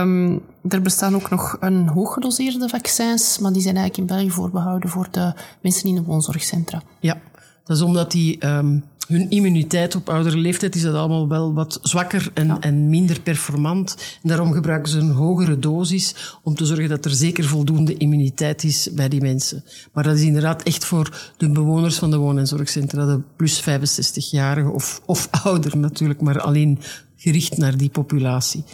Um, 0.00 0.42
er 0.68 0.82
bestaan 0.82 1.14
ook 1.14 1.30
nog 1.30 1.56
een 1.60 1.88
hooggedoseerde 1.88 2.68
vaccins, 2.68 3.38
maar 3.38 3.52
die 3.52 3.62
zijn 3.62 3.76
eigenlijk 3.76 4.10
in 4.10 4.16
België 4.16 4.30
voorbehouden 4.30 4.90
voor 4.90 5.08
de 5.10 5.34
mensen 5.60 5.88
in 5.88 5.94
de 5.94 6.02
woonzorgcentra. 6.02 6.82
Ja, 7.00 7.20
dat 7.64 7.76
is 7.76 7.82
omdat 7.82 8.10
die 8.10 8.46
um, 8.46 8.84
hun 9.10 9.30
immuniteit 9.30 9.94
op 9.94 10.08
oudere 10.08 10.36
leeftijd 10.36 10.74
is 10.74 10.82
dat 10.82 10.94
allemaal 10.94 11.28
wel 11.28 11.54
wat 11.54 11.78
zwakker 11.82 12.30
en, 12.34 12.46
ja. 12.46 12.60
en 12.60 12.88
minder 12.88 13.20
performant. 13.20 14.18
En 14.22 14.28
daarom 14.28 14.52
gebruiken 14.52 14.92
ze 14.92 14.98
een 14.98 15.10
hogere 15.10 15.58
dosis 15.58 16.38
om 16.42 16.54
te 16.54 16.66
zorgen 16.66 16.88
dat 16.88 17.04
er 17.04 17.10
zeker 17.10 17.44
voldoende 17.44 17.96
immuniteit 17.96 18.64
is 18.64 18.88
bij 18.92 19.08
die 19.08 19.20
mensen. 19.20 19.64
Maar 19.92 20.04
dat 20.04 20.16
is 20.16 20.22
inderdaad 20.22 20.62
echt 20.62 20.84
voor 20.84 21.32
de 21.36 21.50
bewoners 21.50 21.98
van 21.98 22.10
de 22.10 22.16
woon- 22.16 22.38
en 22.38 22.46
zorgcentra, 22.46 23.06
de 23.06 23.20
plus 23.36 23.60
65-jarigen 23.60 24.72
of, 24.72 25.00
of 25.06 25.28
ouder 25.44 25.76
natuurlijk, 25.76 26.20
maar 26.20 26.40
alleen 26.40 26.78
gericht 27.16 27.56
naar 27.56 27.76
die 27.76 27.90
populatie. 27.90 28.64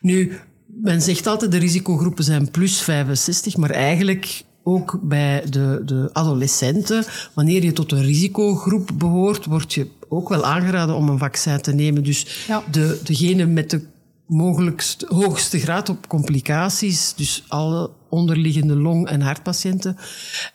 Nu, 0.00 0.38
men 0.66 1.02
zegt 1.02 1.26
altijd 1.26 1.50
de 1.50 1.58
risicogroepen 1.58 2.24
zijn 2.24 2.50
plus 2.50 2.80
65, 2.80 3.56
maar 3.56 3.70
eigenlijk 3.70 4.44
ook 4.68 4.98
bij 5.02 5.44
de, 5.50 5.82
de 5.84 6.10
adolescenten, 6.12 7.04
wanneer 7.34 7.64
je 7.64 7.72
tot 7.72 7.92
een 7.92 8.02
risicogroep 8.02 8.90
behoort, 8.94 9.44
word 9.44 9.74
je 9.74 9.86
ook 10.08 10.28
wel 10.28 10.44
aangeraden 10.44 10.94
om 10.94 11.08
een 11.08 11.18
vaccin 11.18 11.60
te 11.60 11.72
nemen. 11.72 12.04
Dus 12.04 12.44
ja. 12.46 12.62
de, 12.70 13.00
degene 13.04 13.46
met 13.46 13.70
de 13.70 13.82
mogelijkst 14.26 15.04
hoogste 15.08 15.58
graad 15.58 15.88
op 15.88 16.08
complicaties, 16.08 17.14
dus 17.16 17.44
alle 17.48 17.90
onderliggende 18.08 18.76
long- 18.76 19.08
en 19.08 19.20
hartpatiënten. 19.20 19.96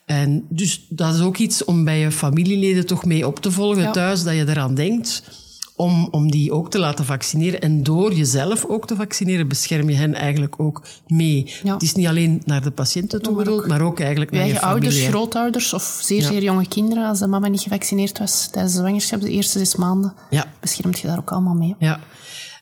En 0.06 0.46
dus 0.50 0.86
dat 0.90 1.14
is 1.14 1.22
ook 1.22 1.38
iets 1.38 1.64
om 1.64 1.84
bij 1.84 2.00
je 2.00 2.12
familieleden 2.12 2.86
toch 2.86 3.06
mee 3.06 3.28
op 3.28 3.40
te 3.40 3.52
volgen 3.52 3.84
ja. 3.84 3.92
thuis, 3.92 4.24
dat 4.24 4.34
je 4.34 4.50
eraan 4.50 4.76
denkt 4.76 5.24
om, 5.82 6.08
om 6.12 6.32
die 6.32 6.52
ook 6.52 6.70
te 6.70 6.80
laten 6.80 7.06
vaccineren. 7.06 7.62
En 7.62 7.84
door 7.84 8.14
jezelf 8.14 8.66
ook 8.66 8.88
te 8.88 8.96
vaccineren, 8.96 9.48
bescherm 9.48 9.90
je 9.90 9.96
hen 9.96 10.14
eigenlijk 10.14 10.60
ook 10.60 10.82
mee. 11.08 11.54
Ja. 11.64 11.74
Het 11.74 11.82
is 11.82 11.94
niet 11.94 12.08
alleen 12.08 12.42
naar 12.46 12.62
de 12.64 12.72
patiënten 12.72 13.22
toe 13.22 13.36
bedoeld, 13.36 13.68
maar 13.68 13.82
ook 13.82 14.00
eigenlijk 14.00 14.32
naar 14.32 14.48
je 14.48 14.56
familie. 14.56 14.70
ouders, 14.70 15.08
grootouders 15.08 15.74
of 15.74 16.00
zeer, 16.04 16.22
zeer 16.22 16.44
jonge 16.44 16.68
kinderen. 16.68 17.08
Als 17.08 17.20
de 17.20 17.28
mama 17.28 17.48
niet 17.48 17.62
gevaccineerd 17.62 18.20
was 18.20 18.48
tijdens 18.52 18.74
de 18.74 18.80
zwangerschap, 18.80 19.22
de 19.22 19.30
eerste 19.30 19.58
zes 19.58 19.76
maanden, 19.76 20.14
ja. 20.30 20.46
beschermt 20.60 21.00
je 21.00 21.08
daar 21.08 21.18
ook 21.18 21.32
allemaal 21.32 21.56
mee. 21.56 21.76
Ja. 21.80 22.00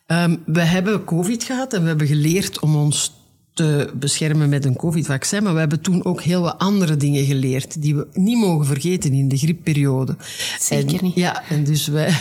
Um, 0.07 0.43
we 0.45 0.61
hebben 0.61 1.03
COVID 1.03 1.43
gehad 1.43 1.73
en 1.73 1.81
we 1.81 1.88
hebben 1.88 2.07
geleerd 2.07 2.59
om 2.59 2.75
ons 2.75 3.18
te 3.59 3.89
beschermen 3.93 4.49
met 4.49 4.65
een 4.65 4.75
covid-vaccin. 4.75 5.43
Maar 5.43 5.53
we 5.53 5.59
hebben 5.59 5.81
toen 5.81 6.05
ook 6.05 6.21
heel 6.21 6.41
wat 6.41 6.57
andere 6.57 6.97
dingen 6.97 7.25
geleerd 7.25 7.81
die 7.81 7.95
we 7.95 8.07
niet 8.13 8.37
mogen 8.37 8.65
vergeten 8.65 9.13
in 9.13 9.27
de 9.27 9.37
griepperiode. 9.37 10.15
Zeker 10.59 11.03
niet. 11.03 11.15
Ja, 11.15 11.43
en 11.49 11.63
dus 11.63 11.87
wij, 11.87 12.13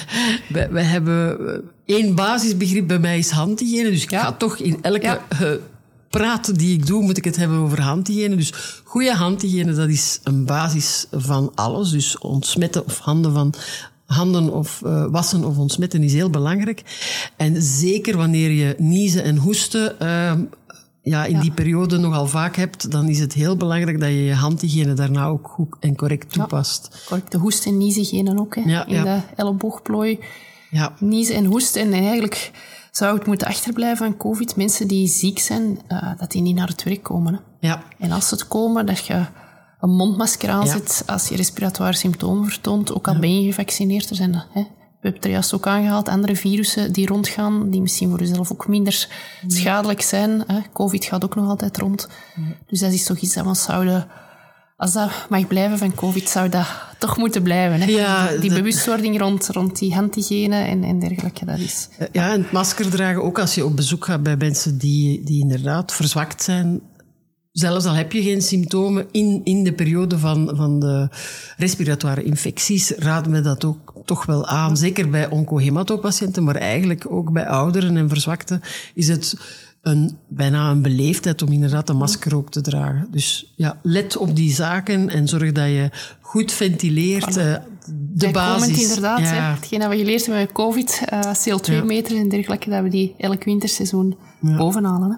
wij, 0.49 0.71
wij 0.71 0.83
hebben 0.85 1.39
eh, 1.87 1.97
één 1.97 2.15
basisbegrip 2.15 2.87
bij 2.89 2.99
mij 2.99 3.19
is 3.19 3.31
handhygiëne. 3.31 3.91
Dus 3.91 4.03
ik 4.03 4.09
ga 4.11 4.33
toch 4.33 4.57
in 4.59 4.79
elke 4.83 5.01
Ja. 5.07 5.27
eh, 5.29 5.51
praat 6.11 6.59
die 6.59 6.73
ik 6.73 6.87
doe, 6.87 7.03
moet 7.03 7.17
ik 7.17 7.25
het 7.25 7.37
hebben 7.37 7.59
over 7.59 7.81
handhygiëne. 7.81 8.37
Dus 8.37 8.53
goede 8.85 9.15
handhygiëne, 9.15 9.73
dat 9.75 9.89
is 9.89 10.21
een 10.23 10.45
basis 10.45 11.07
van 11.11 11.53
alles. 11.55 11.91
Dus 11.91 12.19
ontsmetten 12.19 12.85
of 12.85 12.99
handen 12.99 13.33
van 13.33 13.55
handen 14.07 14.53
of 14.53 14.83
eh, 14.85 15.05
wassen 15.11 15.45
of 15.45 15.57
ontsmetten 15.57 16.03
is 16.03 16.13
heel 16.13 16.31
belangrijk. 16.31 16.83
En 17.37 17.63
zeker 17.63 18.17
wanneer 18.17 18.51
je 18.51 18.75
niezen 18.79 19.23
en 19.23 19.37
hoesten 19.37 20.01
ehm, 20.01 20.41
ja, 21.09 21.25
in 21.25 21.41
die 21.41 21.51
periode 21.51 21.99
nogal 21.99 22.27
vaak 22.27 22.57
hebt, 22.57 22.91
dan 22.91 23.09
is 23.09 23.19
het 23.19 23.33
heel 23.33 23.57
belangrijk 23.57 24.01
dat 24.01 24.09
je 24.09 24.25
je 24.25 24.35
handhygiëne 24.35 24.95
daarna 24.95 25.27
ook 25.27 25.49
goed 25.49 25.77
en 25.81 25.97
correct 25.97 26.33
toepast. 26.33 27.05
Correct, 27.07 27.33
de 27.33 27.39
hoest- 27.39 27.67
en 27.67 27.77
niezengenen 27.77 28.39
ook. 28.39 28.55
Hè. 28.55 28.61
Ja, 28.61 28.87
in 28.87 29.03
de 29.05 29.21
elleboogplooi. 29.37 30.19
Ja, 30.71 30.93
Niezen 31.01 31.35
en 31.35 31.45
hoesten. 31.45 31.83
En 31.83 31.93
eigenlijk 31.93 32.51
zou 32.91 33.19
het 33.19 33.27
moeten 33.27 33.47
achterblijven 33.47 34.07
van 34.07 34.17
COVID. 34.17 34.57
Mensen 34.57 34.89
die 34.89 35.07
ziek 35.09 35.39
zijn, 35.39 35.81
eh, 35.87 36.11
dat 36.19 36.31
die 36.31 36.43
niet 36.43 36.57
naar 36.57 36.69
het 36.69 36.83
werk 36.83 37.03
komen. 37.03 37.33
Hè. 37.35 37.69
ja, 37.69 37.83
En 37.99 38.13
als 38.13 38.29
ze 38.29 38.35
het 38.35 38.49
komen, 38.49 38.87
dat 38.87 39.07
je 39.07 39.25
een 39.81 39.91
mondmasker 39.91 40.49
aanzet 40.51 41.03
als 41.07 41.29
je 41.29 41.37
respiratoire 41.37 41.97
symptomen 41.97 42.45
vertoont. 42.49 42.95
Ook 42.95 43.09
al 43.09 43.19
ben 43.19 43.41
je 43.41 43.47
gevaccineerd. 43.47 44.11
Er 44.11 44.17
zijn, 44.17 44.45
hè, 44.53 44.63
we 45.01 45.05
hebben 45.05 45.21
het 45.21 45.25
er 45.25 45.31
juist 45.31 45.55
ook 45.55 45.67
aangehaald, 45.67 46.09
andere 46.09 46.37
virussen 46.37 46.93
die 46.93 47.07
rondgaan, 47.07 47.71
die 47.71 47.81
misschien 47.81 48.11
voor 48.11 48.19
jezelf 48.21 48.53
ook 48.53 48.69
minder 48.69 49.09
schadelijk 49.47 50.01
zijn. 50.03 50.43
Hè. 50.47 50.59
Covid 50.73 51.05
gaat 51.05 51.25
ook 51.25 51.35
nog 51.35 51.49
altijd 51.49 51.79
rond. 51.79 52.09
Dus 52.67 52.81
dat 52.81 52.93
is 52.93 53.05
toch 53.05 53.19
iets 53.19 53.35
dat 53.35 53.47
we 53.47 53.55
zouden... 53.55 54.07
Als 54.77 54.93
dat 54.93 55.11
mag 55.29 55.47
blijven 55.47 55.79
van 55.79 55.95
COVID, 55.95 56.29
zou 56.29 56.49
dat 56.49 56.67
toch 56.99 57.17
moeten 57.17 57.43
blijven. 57.43 57.81
Hè. 57.81 57.87
Ja, 57.87 58.29
die 58.29 58.51
dat- 58.51 58.59
bewustwording 58.59 59.19
rond, 59.19 59.49
rond 59.49 59.79
die 59.79 59.95
handhygiëne 59.95 60.57
en, 60.57 60.85
en 60.85 60.99
dergelijke, 60.99 61.45
dat 61.45 61.59
is... 61.59 61.89
Ja, 62.13 62.33
en 62.33 62.43
het 62.43 62.53
masker 62.53 62.91
dragen 62.91 63.23
ook 63.23 63.39
als 63.39 63.55
je 63.55 63.65
op 63.65 63.77
bezoek 63.77 64.05
gaat 64.05 64.23
bij 64.23 64.37
mensen 64.37 64.79
die, 64.79 65.25
die 65.25 65.41
inderdaad 65.41 65.93
verzwakt 65.93 66.43
zijn. 66.43 66.81
Zelfs 67.59 67.85
al 67.85 67.95
heb 67.95 68.13
je 68.13 68.23
geen 68.23 68.43
symptomen 68.43 69.07
in, 69.11 69.41
in 69.45 69.65
de 69.65 69.73
periode 69.73 70.19
van, 70.19 70.51
van 70.55 70.81
de 70.81 71.09
respiratoire 71.57 72.23
infecties, 72.23 72.91
raden 72.91 73.33
we 73.33 73.41
dat 73.41 73.65
ook 73.65 73.93
toch 74.05 74.27
wel 74.27 74.47
aan. 74.47 74.77
Zeker 74.77 75.11
bij 75.11 75.29
oncohematopatiënten, 75.31 76.45
maar 76.45 76.57
eigenlijk 76.57 77.07
ook 77.11 77.33
bij 77.33 77.47
ouderen 77.47 77.97
en 77.97 78.09
verzwakten 78.09 78.61
is 78.95 79.09
het 79.09 79.35
een, 79.83 80.17
bijna 80.29 80.71
een 80.71 80.83
beleefdheid 80.83 81.43
om 81.43 81.53
inderdaad 81.53 81.89
een 81.89 81.97
masker 81.97 82.37
ook 82.37 82.51
te 82.51 82.61
dragen. 82.61 83.09
Dus 83.11 83.53
ja, 83.57 83.77
let 83.83 84.17
op 84.17 84.37
die 84.37 84.55
zaken 84.55 85.09
en 85.09 85.29
zorg 85.29 85.53
dat 85.53 85.67
je 85.67 85.91
goed 86.21 86.53
ventileert. 86.53 87.37
eh, 87.37 87.55
de 88.15 88.31
basis. 88.31 88.83
Inderdaad, 88.83 89.19
Ja. 89.21 89.25
hè. 89.27 89.41
hetgeen 89.55 89.81
dat 89.81 89.91
we 89.91 89.97
geleerd 89.97 90.27
hebben 90.27 90.43
met 90.43 90.53
COVID, 90.53 91.03
eh, 91.07 91.21
CO2-meters 91.21 92.19
en 92.19 92.29
dergelijke, 92.29 92.71
dat 92.71 92.83
we 92.83 92.89
die 92.89 93.15
elk 93.19 93.45
winterseizoen 93.45 94.17
bovenhalen. 94.41 95.11
Hè. 95.11 95.17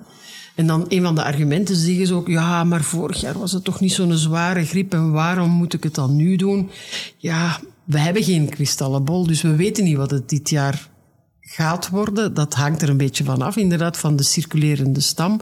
En 0.61 0.67
dan 0.67 0.85
een 0.89 1.03
van 1.03 1.15
de 1.15 1.25
argumenten 1.25 1.77
zeggen 1.77 2.07
ze 2.07 2.15
ook, 2.15 2.29
ja, 2.29 2.65
maar 2.65 2.83
vorig 2.83 3.21
jaar 3.21 3.39
was 3.39 3.53
het 3.53 3.65
toch 3.65 3.81
niet 3.81 3.93
zo'n 3.93 4.17
zware 4.17 4.65
griep 4.65 4.93
en 4.93 5.11
waarom 5.11 5.51
moet 5.51 5.73
ik 5.73 5.83
het 5.83 5.95
dan 5.95 6.17
nu 6.17 6.37
doen? 6.37 6.71
Ja, 7.17 7.61
we 7.85 7.99
hebben 7.99 8.23
geen 8.23 8.49
kristallenbol, 8.49 9.27
dus 9.27 9.43
we 9.43 9.57
weten 9.57 9.85
niet 9.85 9.97
wat 9.97 10.11
het 10.11 10.29
dit 10.29 10.51
jaar 10.51 10.89
gaat 11.41 11.89
worden. 11.89 12.35
Dat 12.35 12.55
hangt 12.55 12.83
er 12.83 12.89
een 12.89 12.97
beetje 12.97 13.25
van 13.25 13.43
af, 13.43 13.57
inderdaad, 13.57 13.97
van 13.97 14.17
de 14.17 14.23
circulerende 14.23 15.01
stam. 15.01 15.41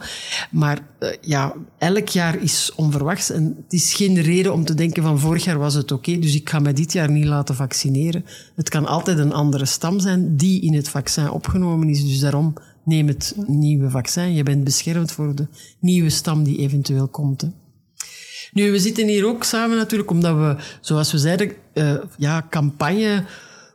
Maar 0.51 0.79
eh, 0.99 1.09
ja, 1.21 1.53
elk 1.79 2.09
jaar 2.09 2.43
is 2.43 2.73
onverwachts 2.75 3.31
en 3.31 3.55
het 3.63 3.73
is 3.73 3.95
geen 3.95 4.21
reden 4.21 4.53
om 4.53 4.65
te 4.65 4.75
denken 4.75 5.03
van 5.03 5.19
vorig 5.19 5.45
jaar 5.45 5.59
was 5.59 5.75
het 5.75 5.93
oké, 5.93 6.19
dus 6.19 6.35
ik 6.35 6.49
ga 6.51 6.59
me 6.59 6.73
dit 6.73 6.93
jaar 6.93 7.11
niet 7.11 7.25
laten 7.25 7.55
vaccineren. 7.55 8.25
Het 8.57 8.69
kan 8.69 8.87
altijd 8.87 9.19
een 9.19 9.33
andere 9.33 9.65
stam 9.65 10.01
zijn 10.01 10.37
die 10.37 10.61
in 10.61 10.75
het 10.75 10.89
vaccin 10.89 11.31
opgenomen 11.31 11.89
is, 11.89 12.05
dus 12.05 12.19
daarom 12.19 12.55
neem 12.89 13.07
het 13.07 13.35
nieuwe 13.47 13.91
vaccin. 13.91 14.35
Je 14.35 14.43
bent 14.43 14.65
beschermd 14.65 15.13
voor 15.13 15.35
de 15.35 15.47
nieuwe 15.79 16.11
stam 16.11 16.45
die 16.45 16.59
eventueel 16.59 17.09
komt. 17.09 17.51
Nu, 18.53 18.71
we 18.71 18.79
zitten 18.79 19.07
hier 19.07 19.27
ook 19.27 19.45
samen 19.45 19.77
natuurlijk 19.77 20.11
omdat 20.11 20.37
we, 20.37 20.57
zoals 20.81 21.13
we 21.13 21.19
zeiden, 21.19 21.53
eh, 21.73 21.95
ja, 22.17 22.47
campagne 22.51 23.25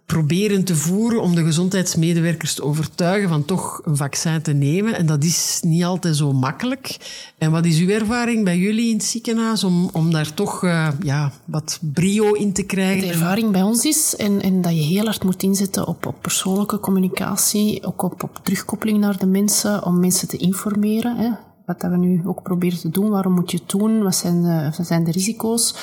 proberen 0.05 0.63
te 0.63 0.75
voeren 0.75 1.21
om 1.21 1.35
de 1.35 1.43
gezondheidsmedewerkers 1.43 2.53
te 2.53 2.63
overtuigen 2.63 3.29
van 3.29 3.45
toch 3.45 3.81
een 3.85 3.97
vaccin 3.97 4.41
te 4.41 4.53
nemen. 4.53 4.95
En 4.95 5.05
dat 5.05 5.23
is 5.23 5.59
niet 5.63 5.83
altijd 5.83 6.15
zo 6.15 6.33
makkelijk. 6.33 6.97
En 7.37 7.51
wat 7.51 7.65
is 7.65 7.79
uw 7.79 7.89
ervaring 7.89 8.43
bij 8.43 8.57
jullie 8.57 8.89
in 8.89 8.95
het 8.95 9.05
ziekenhuis 9.05 9.63
om, 9.63 9.89
om 9.93 10.11
daar 10.11 10.33
toch 10.33 10.63
eh, 10.63 10.87
ja, 11.03 11.31
wat 11.45 11.79
brio 11.81 12.31
in 12.31 12.53
te 12.53 12.63
krijgen? 12.63 13.07
De 13.07 13.13
ervaring 13.13 13.51
bij 13.51 13.61
ons 13.61 13.85
is, 13.85 14.15
en, 14.15 14.41
en 14.41 14.61
dat 14.61 14.75
je 14.75 14.81
heel 14.81 15.05
hard 15.05 15.23
moet 15.23 15.43
inzetten 15.43 15.87
op, 15.87 16.05
op 16.05 16.21
persoonlijke 16.21 16.79
communicatie, 16.79 17.85
ook 17.85 18.01
op, 18.01 18.23
op 18.23 18.39
terugkoppeling 18.43 18.99
naar 18.99 19.17
de 19.17 19.25
mensen, 19.25 19.85
om 19.85 19.99
mensen 19.99 20.27
te 20.27 20.37
informeren. 20.37 21.17
Hè. 21.17 21.29
Wat 21.65 21.81
dat 21.81 21.91
we 21.91 21.97
nu 21.97 22.21
ook 22.25 22.43
proberen 22.43 22.79
te 22.79 22.89
doen, 22.89 23.09
waarom 23.09 23.33
moet 23.33 23.51
je 23.51 23.57
het 23.57 23.69
doen, 23.69 24.03
wat 24.03 24.15
zijn 24.15 24.41
de, 24.41 24.71
wat 24.77 24.87
zijn 24.87 25.03
de 25.03 25.11
risico's? 25.11 25.75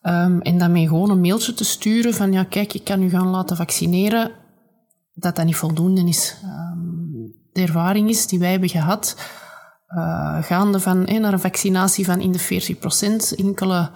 Ehm, 0.00 0.40
en 0.40 0.58
dan 0.58 0.72
mee 0.72 0.88
gewoon 0.88 1.10
een 1.10 1.20
mailtje 1.20 1.54
te 1.54 1.64
sturen 1.64 2.14
van, 2.14 2.32
ja 2.32 2.44
kijk, 2.44 2.74
ik 2.74 2.84
kan 2.84 3.02
u 3.02 3.08
gaan 3.10 3.28
laten 3.28 3.56
vaccineren, 3.56 4.30
dat 5.14 5.36
dat 5.36 5.44
niet 5.44 5.56
voldoende 5.56 6.08
is. 6.08 6.36
Ehm, 6.42 6.78
de 7.52 7.60
ervaring 7.60 8.08
is 8.08 8.26
die 8.26 8.38
wij 8.38 8.50
hebben 8.50 8.68
gehad, 8.68 9.16
eh, 9.86 10.42
gaande 10.42 10.80
van, 10.80 11.06
hè, 11.06 11.18
naar 11.18 11.32
een 11.32 11.40
vaccinatie 11.40 12.04
van 12.04 12.20
in 12.20 12.32
de 12.32 12.38
40% 12.38 13.34
enkele 13.34 13.90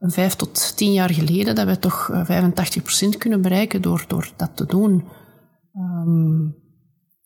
vijf 0.00 0.34
tot 0.34 0.76
tien 0.76 0.92
jaar 0.92 1.10
geleden, 1.14 1.54
dat 1.54 1.66
we 1.66 1.78
toch 1.78 2.10
eh, 2.12 2.24
85% 2.24 3.18
kunnen 3.18 3.42
bereiken 3.42 3.82
door, 3.82 4.04
door 4.08 4.32
dat 4.36 4.50
te 4.54 4.66
doen. 4.66 5.04
Ehm, 5.74 6.46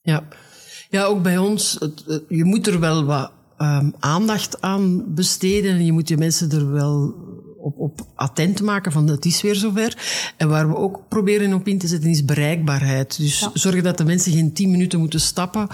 Ja. 0.03 0.23
ja, 0.91 1.05
ook 1.05 1.23
bij 1.23 1.39
ons. 1.39 1.79
Je 2.29 2.45
moet 2.45 2.67
er 2.67 2.81
wel 2.81 3.05
wat 3.05 3.33
aandacht 3.99 4.61
aan 4.61 5.15
besteden. 5.15 5.71
En 5.71 5.85
je 5.85 5.93
moet 5.93 6.09
je 6.09 6.17
mensen 6.17 6.51
er 6.51 6.73
wel 6.73 7.15
op, 7.63 7.79
op 7.79 8.07
attent 8.15 8.63
maken 8.63 8.93
van 8.93 9.07
het 9.09 9.25
is 9.25 9.43
weer 9.43 9.55
zover. 9.55 9.97
En 10.37 10.49
waar 10.49 10.69
we 10.69 10.77
ook 10.77 11.01
proberen 11.09 11.55
op 11.55 11.67
in 11.69 11.79
te 11.79 11.87
zetten 11.87 12.11
is 12.11 12.25
bereikbaarheid. 12.25 13.17
Dus 13.19 13.49
zorgen 13.55 13.83
dat 13.83 13.99
de 13.99 14.05
mensen 14.05 14.33
geen 14.33 14.53
tien 14.53 14.71
minuten 14.71 14.99
moeten 14.99 15.21
stappen. 15.21 15.67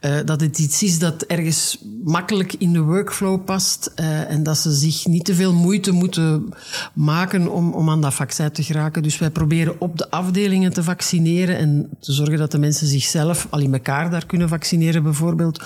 eh, 0.00 0.16
dat 0.24 0.40
het 0.40 0.58
iets 0.58 0.82
is 0.82 0.98
dat 0.98 1.22
ergens 1.22 1.78
makkelijk 2.04 2.54
in 2.54 2.72
de 2.72 2.80
workflow 2.80 3.44
past. 3.44 3.92
eh, 3.94 4.30
en 4.30 4.42
dat 4.42 4.58
ze 4.58 4.72
zich 4.72 5.06
niet 5.06 5.24
te 5.24 5.34
veel 5.34 5.52
moeite 5.54 5.92
moeten 5.92 6.54
maken 6.94 7.48
om, 7.48 7.72
om 7.72 7.90
aan 7.90 8.00
dat 8.00 8.14
vaccin 8.14 8.50
te 8.52 8.62
geraken. 8.62 9.02
Dus 9.02 9.18
wij 9.18 9.30
proberen 9.30 9.80
op 9.80 9.98
de 9.98 10.10
afdelingen 10.10 10.72
te 10.72 10.82
vaccineren 10.82 11.56
en 11.58 11.88
te 12.00 12.12
zorgen 12.12 12.38
dat 12.38 12.50
de 12.50 12.58
mensen 12.58 12.86
zichzelf 12.86 13.46
al 13.50 13.60
in 13.60 13.72
elkaar 13.72 14.10
daar 14.10 14.26
kunnen 14.26 14.48
vaccineren 14.48 15.02
bijvoorbeeld. 15.02 15.62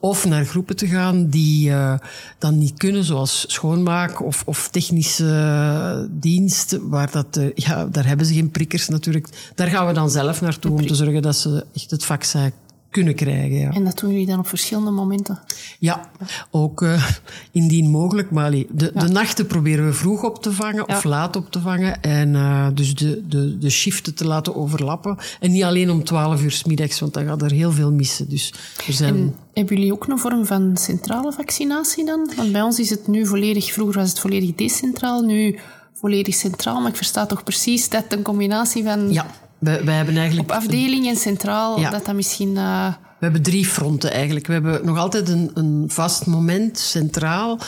Of 0.00 0.24
naar 0.26 0.44
groepen 0.44 0.76
te 0.76 0.86
gaan 0.86 1.28
die 1.28 1.70
eh, 1.70 1.94
dan 2.38 2.58
niet 2.58 2.76
kunnen, 2.76 3.04
zoals 3.04 3.44
schoonmaak 3.48 4.22
of, 4.22 4.42
of 4.46 4.68
technische 4.68 5.06
eh, 5.18 5.98
dienst, 6.10 6.78
waar 6.80 7.10
dat, 7.10 7.36
eh, 7.36 7.50
ja, 7.54 7.84
daar 7.86 8.06
hebben 8.06 8.26
ze 8.26 8.34
geen 8.34 8.50
prikkers 8.50 8.88
natuurlijk. 8.88 9.52
Daar 9.54 9.68
gaan 9.68 9.86
we 9.86 9.92
dan 9.92 10.10
zelf 10.10 10.40
naartoe 10.40 10.70
om 10.70 10.86
te 10.86 10.94
zorgen 10.94 11.22
dat 11.22 11.36
ze 11.36 11.64
echt 11.74 11.90
het 11.90 12.04
vaccin 12.04 12.52
kunnen 12.98 13.14
krijgen. 13.14 13.58
Ja. 13.58 13.70
en 13.70 13.84
dat 13.84 13.98
doen 13.98 14.10
jullie 14.10 14.26
dan 14.26 14.38
op 14.38 14.48
verschillende 14.48 14.90
momenten. 14.90 15.38
Ja, 15.78 16.10
ook 16.50 16.82
eh, 16.82 17.08
indien 17.50 17.90
mogelijk. 17.90 18.30
Maar 18.30 18.50
de, 18.50 18.66
de 18.94 19.08
nachten 19.08 19.46
proberen 19.46 19.86
we 19.86 19.92
vroeg 19.92 20.24
op 20.24 20.42
te 20.42 20.52
vangen 20.52 20.88
of 20.88 21.04
laat 21.04 21.36
op 21.36 21.50
te 21.50 21.60
vangen. 21.60 22.02
En 22.02 22.34
eh, 22.34 22.66
dus 22.74 22.94
de, 22.94 23.28
de, 23.28 23.58
de 23.58 23.70
shiften 23.70 24.14
te 24.14 24.26
laten 24.26 24.56
overlappen. 24.56 25.16
En 25.40 25.50
niet 25.50 25.62
alleen 25.62 25.90
om 25.90 26.04
12 26.04 26.42
uur 26.42 26.50
's 26.50 26.64
middags, 26.64 27.00
want 27.00 27.14
dan 27.14 27.24
gaat 27.24 27.42
er 27.42 27.50
heel 27.50 27.72
veel 27.72 27.92
missen. 27.92 28.28
Dus 28.28 28.54
er 28.86 28.92
zijn... 28.92 29.14
En 29.14 29.34
hebben 29.52 29.76
jullie 29.76 29.92
ook 29.92 30.06
een 30.06 30.18
vorm 30.18 30.46
van 30.46 30.76
centrale 30.76 31.32
vaccinatie 31.32 32.04
dan? 32.04 32.30
Want 32.36 32.52
bij 32.52 32.62
ons 32.62 32.78
is 32.78 32.90
het 32.90 33.06
nu 33.06 33.26
volledig, 33.26 33.72
vroeger 33.72 33.98
was 33.98 34.08
het 34.08 34.18
volledig 34.18 34.54
decentraal, 34.54 35.22
nu 35.22 35.58
volledig 35.94 36.34
centraal. 36.34 36.80
Maar 36.80 36.90
ik 36.90 36.96
versta 36.96 37.26
toch 37.26 37.44
precies 37.44 37.88
dat 37.88 38.04
een 38.08 38.22
combinatie 38.22 38.84
van 38.84 39.12
ja, 39.12 39.26
wij 39.58 39.94
hebben 39.94 40.16
eigenlijk... 40.16 40.50
op 40.50 40.56
afdeling 40.56 41.06
en 41.08 41.16
centraal, 41.16 41.80
Ja. 41.80 41.90
dat 41.90 42.06
dat 42.06 42.14
misschien... 42.14 42.56
eh, 42.56 42.86
We 43.18 43.24
hebben 43.24 43.42
drie 43.42 43.64
fronten 43.66 44.10
eigenlijk. 44.12 44.46
We 44.46 44.52
hebben 44.52 44.84
nog 44.86 44.98
altijd 44.98 45.28
een, 45.28 45.50
een 45.54 45.84
vast 45.88 46.26
moment 46.26 46.78
centraal. 46.78 47.58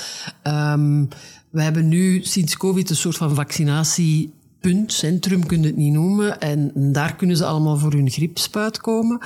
Ehm, 0.42 1.04
we 1.50 1.62
hebben 1.62 1.88
nu 1.88 2.20
sinds 2.24 2.56
COVID 2.56 2.90
een 2.90 2.96
soort 2.96 3.16
van 3.16 3.34
vaccinatiepunt, 3.34 4.92
centrum 4.92 5.46
kun 5.46 5.60
je 5.60 5.66
het 5.66 5.76
niet 5.76 5.92
noemen. 5.92 6.40
En 6.40 6.72
daar 6.92 7.16
kunnen 7.16 7.36
ze 7.36 7.44
allemaal 7.44 7.76
voor 7.78 7.92
hun 7.92 8.10
griepspuit 8.10 8.78
komen. 8.80 9.18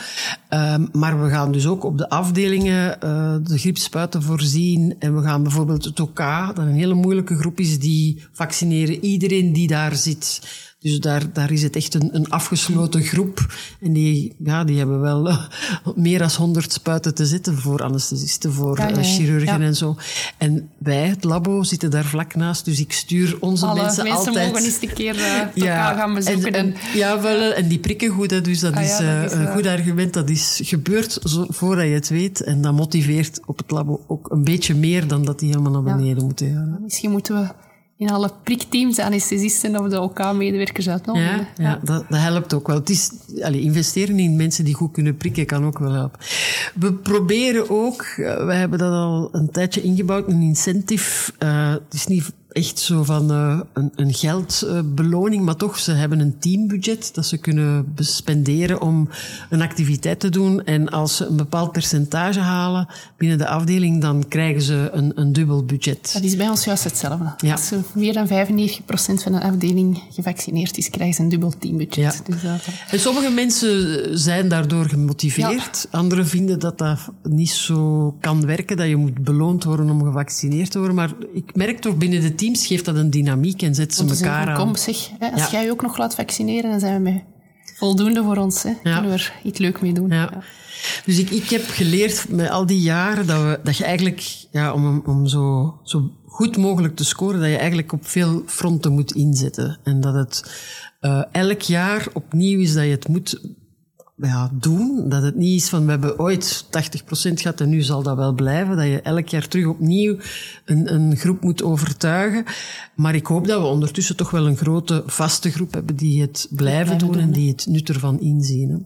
Ehm, 0.48 0.86
maar 0.92 1.22
we 1.22 1.30
gaan 1.30 1.52
dus 1.52 1.66
ook 1.66 1.84
op 1.84 1.98
de 1.98 2.08
afdelingen 2.08 3.00
eh, 3.00 3.36
de 3.42 3.58
griepspuiten 3.58 4.22
voorzien. 4.22 4.94
En 4.98 5.16
we 5.16 5.22
gaan 5.22 5.42
bijvoorbeeld 5.42 5.84
het 5.84 6.00
OK, 6.00 6.18
dat 6.46 6.58
een 6.58 6.74
hele 6.74 6.94
moeilijke 6.94 7.36
groep 7.36 7.60
is, 7.60 7.78
die 7.78 8.24
vaccineren 8.32 9.04
iedereen 9.04 9.52
die 9.52 9.66
daar 9.66 9.94
zit. 9.96 10.40
Dus 10.84 11.00
daar, 11.00 11.32
daar 11.32 11.52
is 11.52 11.62
het 11.62 11.76
echt 11.76 11.94
een, 11.94 12.08
een 12.12 12.30
afgesloten 12.30 13.02
groep. 13.02 13.54
En 13.80 13.92
die, 13.92 14.34
ja, 14.38 14.64
die 14.64 14.78
hebben 14.78 15.00
wel 15.00 15.28
uh, 15.28 15.38
meer 15.94 16.18
dan 16.18 16.30
100 16.36 16.72
spuiten 16.72 17.14
te 17.14 17.26
zitten 17.26 17.58
voor 17.58 17.82
anesthesisten, 17.82 18.52
voor 18.52 18.78
Ja, 18.78 18.90
uh, 18.90 18.96
ja. 18.96 19.02
chirurgen 19.02 19.60
Ja. 19.60 19.66
en 19.66 19.76
zo. 19.76 19.96
En 20.38 20.68
wij, 20.78 21.08
het 21.08 21.24
labo, 21.24 21.62
zitten 21.62 21.90
daar 21.90 22.04
vlak 22.04 22.34
naast. 22.34 22.64
Dus 22.64 22.80
ik 22.80 22.92
stuur 22.92 23.36
onze 23.40 23.66
Alle 23.66 23.82
mensen, 23.82 24.04
mensen 24.04 24.26
altijd... 24.26 24.46
mogen 24.46 24.64
eens 24.64 24.82
een 24.82 24.92
keer 24.92 25.16
uh, 25.54 25.56
elkaar 25.56 25.96
gaan 25.96 26.14
bezoeken. 26.14 26.52
En, 26.52 26.74
en, 26.74 26.74
ja, 26.94 27.20
wel, 27.20 27.52
en 27.52 27.68
die 27.68 27.78
prikken 27.78 28.08
goed, 28.10 28.30
hè, 28.30 28.40
dus 28.40 28.60
dat 28.60 28.74
Ah, 28.74 28.82
is, 28.82 28.98
ja, 28.98 29.22
dat 29.22 29.32
is 29.32 29.38
een 29.38 29.52
goed 29.52 29.66
argument. 29.66 30.12
Dat 30.12 30.30
is 30.30 30.60
gebeurd 30.62 31.18
zo, 31.22 31.46
voordat 31.48 31.84
je 31.84 31.90
het 31.92 32.08
weet. 32.08 32.40
En 32.40 32.60
dat 32.62 32.72
motiveert 32.72 33.40
op 33.46 33.58
het 33.58 33.70
labo 33.70 34.04
ook 34.06 34.30
een 34.30 34.44
beetje 34.44 34.74
meer 34.74 35.06
dan 35.06 35.24
dat 35.24 35.38
die 35.38 35.48
helemaal 35.48 35.82
naar 35.82 35.96
beneden 35.96 36.24
moeten 36.24 36.52
gaan. 36.54 36.78
Misschien 36.82 37.10
moeten 37.10 37.34
we 37.40 37.63
in 37.96 38.10
alle 38.10 38.30
prikteams 38.42 38.98
anesthesisten 38.98 39.80
of 39.80 39.88
de 39.88 40.00
OK-medewerkers 40.00 40.88
uitnodigen. 40.88 41.36
Ja, 41.36 41.48
ja, 41.56 41.80
Dat, 41.82 42.04
dat 42.08 42.20
helpt 42.20 42.54
ook 42.54 42.66
wel. 42.66 42.76
Het 42.76 42.90
is, 42.90 43.10
allee, 43.42 43.60
investeren 43.60 44.18
in 44.18 44.36
mensen 44.36 44.64
die 44.64 44.74
goed 44.74 44.92
kunnen 44.92 45.16
prikken 45.16 45.46
kan 45.46 45.64
ook 45.64 45.78
wel 45.78 45.92
helpen. 45.92 46.20
We 46.74 46.92
proberen 46.92 47.70
ook, 47.70 48.02
eh, 48.02 48.46
we 48.46 48.54
hebben 48.54 48.78
dat 48.78 48.92
al 48.92 49.28
een 49.32 49.50
tijdje 49.50 49.82
ingebouwd, 49.82 50.28
een 50.28 50.42
incentive. 50.42 51.32
Eh, 51.38 51.70
het 51.70 51.94
is 51.94 52.06
niet 52.06 52.32
echt 52.54 52.78
zo 52.78 53.02
van 53.02 53.30
eh, 53.30 53.60
een, 53.72 53.92
een 53.96 54.14
geldbeloning, 54.14 55.44
maar 55.44 55.56
toch, 55.56 55.78
ze 55.78 55.92
hebben 55.92 56.20
een 56.20 56.38
teambudget 56.38 57.10
dat 57.14 57.26
ze 57.26 57.36
kunnen 57.36 57.94
spenderen 57.96 58.80
om 58.80 59.08
een 59.50 59.62
activiteit 59.62 60.20
te 60.20 60.28
doen. 60.28 60.64
En 60.64 60.88
als 60.88 61.16
ze 61.16 61.26
een 61.26 61.36
bepaald 61.36 61.72
percentage 61.72 62.40
halen 62.40 62.88
binnen 63.16 63.38
de 63.38 63.48
afdeling, 63.48 64.00
dan 64.00 64.24
krijgen 64.28 64.62
ze 64.62 64.88
een, 64.92 65.12
een 65.14 65.32
dubbel 65.32 65.64
budget. 65.64 66.10
Dat 66.12 66.22
is 66.22 66.36
bij 66.36 66.48
ons 66.48 66.64
juist 66.64 66.84
hetzelfde. 66.84 67.34
Ja. 67.36 67.52
Als 67.52 67.70
er 67.70 67.82
meer 67.94 68.12
dan 68.12 68.28
95% 68.28 68.32
van 69.22 69.32
de 69.32 69.40
afdeling 69.40 70.02
gevaccineerd 70.10 70.76
is, 70.78 70.90
krijgen 70.90 71.14
ze 71.14 71.22
een 71.22 71.28
dubbel 71.28 71.52
teambudget. 71.58 72.22
Ja. 72.26 72.32
Dus 72.32 72.42
dat, 72.42 72.60
En 72.90 73.00
sommige 73.00 73.30
mensen 73.30 74.18
zijn 74.18 74.48
daardoor 74.48 74.88
gemotiveerd. 74.88 75.88
Anderen 75.90 76.26
vinden 76.26 76.58
dat 76.58 76.78
dat 76.78 76.98
niet 77.22 77.50
zo 77.50 78.14
kan 78.20 78.46
werken, 78.46 78.76
dat 78.76 78.88
je 78.88 78.96
moet 78.96 79.24
beloond 79.24 79.64
worden 79.64 79.90
om 79.90 80.04
gevaccineerd 80.04 80.70
te 80.70 80.78
worden. 80.78 80.96
Maar 80.96 81.12
ik 81.32 81.54
merk 81.54 81.80
toch 81.80 81.96
binnen 81.96 82.20
de 82.20 82.34
teams 82.44 82.66
geeft 82.66 82.84
dat 82.84 82.96
een 82.96 83.10
dynamiek 83.10 83.62
en 83.62 83.74
zet 83.74 83.94
ze 83.94 84.06
elkaar 84.08 84.48
aan. 84.48 84.56
kom 84.56 84.76
zeg, 84.76 85.10
hè, 85.18 85.30
als 85.30 85.50
jij 85.50 85.64
je 85.64 85.70
ook 85.70 85.82
nog 85.82 85.98
laat 85.98 86.14
vaccineren, 86.14 86.70
dan 86.70 86.80
zijn 86.80 86.94
we 87.02 87.10
met 87.10 87.22
voldoende 87.76 88.22
voor 88.22 88.36
ons. 88.36 88.62
Hè. 88.62 88.72
Kunnen 88.82 89.10
we 89.10 89.12
er 89.12 89.32
iets 89.42 89.58
leuk 89.58 89.80
mee 89.80 89.92
doen. 89.92 90.08
Ja. 90.08 90.42
Dus 91.04 91.18
ik, 91.18 91.30
ik 91.30 91.48
heb 91.48 91.62
geleerd 91.68 92.28
met 92.28 92.50
al 92.50 92.66
die 92.66 92.80
jaren 92.80 93.26
dat, 93.26 93.42
we, 93.42 93.60
dat 93.62 93.76
je 93.76 93.84
eigenlijk, 93.84 94.46
ja, 94.50 94.72
om, 94.72 95.02
om 95.06 95.26
zo, 95.26 95.74
zo 95.82 96.10
goed 96.26 96.56
mogelijk 96.56 96.96
te 96.96 97.04
scoren, 97.04 97.40
dat 97.40 97.48
je 97.48 97.56
eigenlijk 97.56 97.92
op 97.92 98.06
veel 98.06 98.42
fronten 98.46 98.92
moet 98.92 99.12
inzetten. 99.12 99.78
En 99.82 100.00
dat 100.00 100.14
het 100.14 100.60
eh, 101.00 101.22
elk 101.32 101.60
jaar 101.60 102.06
opnieuw 102.12 102.60
is 102.60 102.72
dat 102.72 102.84
je 102.84 102.90
het 102.90 103.08
moet 103.08 103.40
ja, 104.16 104.50
doen. 104.52 105.08
Dat 105.08 105.22
het 105.22 105.34
niet 105.34 105.62
is 105.62 105.68
van 105.68 105.84
we 105.84 105.90
hebben 105.90 106.18
ooit 106.18 106.64
80% 106.64 106.68
gehad 107.34 107.60
en 107.60 107.68
nu 107.68 107.82
zal 107.82 108.02
dat 108.02 108.16
wel 108.16 108.32
blijven. 108.32 108.76
Dat 108.76 108.86
je 108.86 109.00
elk 109.00 109.28
jaar 109.28 109.48
terug 109.48 109.66
opnieuw 109.66 110.16
een, 110.64 110.94
een 110.94 111.16
groep 111.16 111.40
moet 111.40 111.62
overtuigen. 111.62 112.44
Maar 112.94 113.14
ik 113.14 113.26
hoop 113.26 113.46
dat 113.46 113.60
we 113.60 113.66
ondertussen 113.66 114.16
toch 114.16 114.30
wel 114.30 114.46
een 114.46 114.56
grote 114.56 115.02
vaste 115.06 115.50
groep 115.50 115.72
hebben 115.72 115.96
die 115.96 116.20
het 116.20 116.46
blijven, 116.50 116.84
Blijven 116.84 116.98
doen, 116.98 117.12
doen, 117.12 117.22
en 117.22 117.30
die 117.30 117.50
het 117.50 117.66
nut 117.66 117.88
ervan 117.88 118.20
inzien. 118.20 118.70
Hè. 118.70 118.76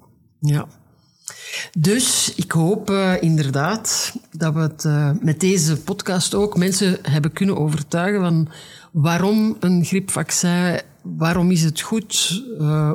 Ja. 0.50 0.66
Dus 1.78 2.32
ik 2.35 2.50
hoop 2.50 2.90
uh, 2.90 3.23
inderdaad 3.23 4.14
dat 4.30 4.54
we 4.54 4.61
het 4.61 4.85
uh, 4.85 5.11
met 5.20 5.40
deze 5.40 5.80
podcast 5.80 6.35
ook 6.35 6.56
mensen 6.56 6.99
hebben 7.02 7.32
kunnen 7.32 7.58
overtuigen 7.58 8.20
van 8.20 8.49
waarom 8.92 9.56
een 9.61 9.85
griepvaccin, 9.85 10.80
waarom 11.02 11.50
is 11.50 11.62
het 11.62 11.80
goed. 11.80 12.42
Uh, 12.61 12.92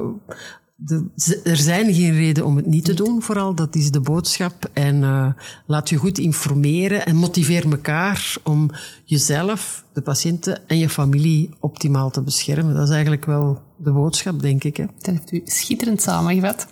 de, 0.86 1.06
er 1.44 1.56
zijn 1.56 1.94
geen 1.94 2.14
reden 2.14 2.46
om 2.46 2.56
het 2.56 2.66
niet 2.66 2.86
te 2.86 2.94
doen, 2.94 3.22
vooral. 3.22 3.56
Dat 3.56 3.76
is 3.76 3.92
de 3.92 4.00
boodschap. 4.00 4.70
En 4.74 4.96
uh, 4.96 5.28
laat 5.66 5.90
je 5.90 5.96
goed 5.96 6.18
informeren 6.18 7.06
en 7.06 7.16
motiveer 7.16 7.72
elkaar 7.72 8.36
om 8.44 8.70
jezelf, 9.04 9.84
de 9.94 10.02
patiënten 10.02 10.68
en 10.68 10.78
je 10.78 10.90
familie 10.90 11.50
optimaal 11.60 12.10
te 12.10 12.22
beschermen. 12.22 12.74
Dat 12.74 12.88
is 12.88 12.94
eigenlijk 12.94 13.26
wel 13.26 13.62
de 13.78 13.92
boodschap, 13.92 14.42
denk 14.42 14.64
ik. 14.64 14.78
Hè? 14.78 14.86
Dat 14.98 15.06
heeft 15.06 15.32
u 15.32 15.42
schitterend 15.46 16.02
samengevat. 16.02 16.68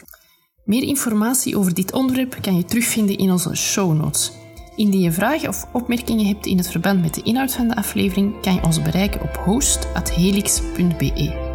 Meer 0.64 0.84
informatie 0.84 1.58
over 1.58 1.74
dit 1.74 1.94
onderwerp 1.94 2.38
kan 2.42 2.56
je 2.56 2.66
terugvinden 2.66 3.18
in 3.18 3.32
onze 3.32 3.56
show 3.56 3.98
notes. 3.98 4.32
Indien 4.76 5.02
je 5.02 5.12
vragen 5.12 5.50
of 5.50 5.68
opmerkingen 5.74 6.26
hebt 6.26 6.46
in 6.46 6.58
het 6.58 6.72
verband 6.72 7.02
met 7.02 7.14
de 7.14 7.22
inhoud 7.22 7.54
van 7.54 7.68
de 7.68 7.76
aflevering, 7.76 8.42
kan 8.42 8.54
je 8.54 8.64
ons 8.64 8.82
bereiken 8.82 9.22
op 9.22 9.36
host.helix.be. 9.36 11.51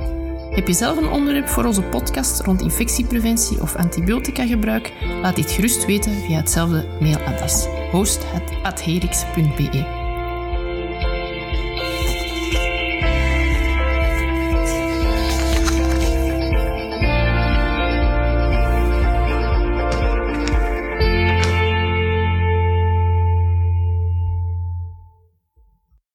Heb 0.57 0.67
je 0.67 0.73
zelf 0.73 0.97
een 0.97 1.11
onderwerp 1.11 1.49
voor 1.49 1.65
onze 1.65 1.83
podcast 1.83 2.41
rond 2.41 2.61
infectiepreventie 2.61 3.61
of 3.61 3.75
antibiotica 3.75 4.47
gebruik? 4.47 4.93
Laat 5.23 5.37
dit 5.37 5.51
gerust 5.51 5.87
weten 5.87 6.13
via 6.13 6.37
hetzelfde 6.37 6.87
mailadres 7.01 7.67
host.helix.be. 7.91 9.96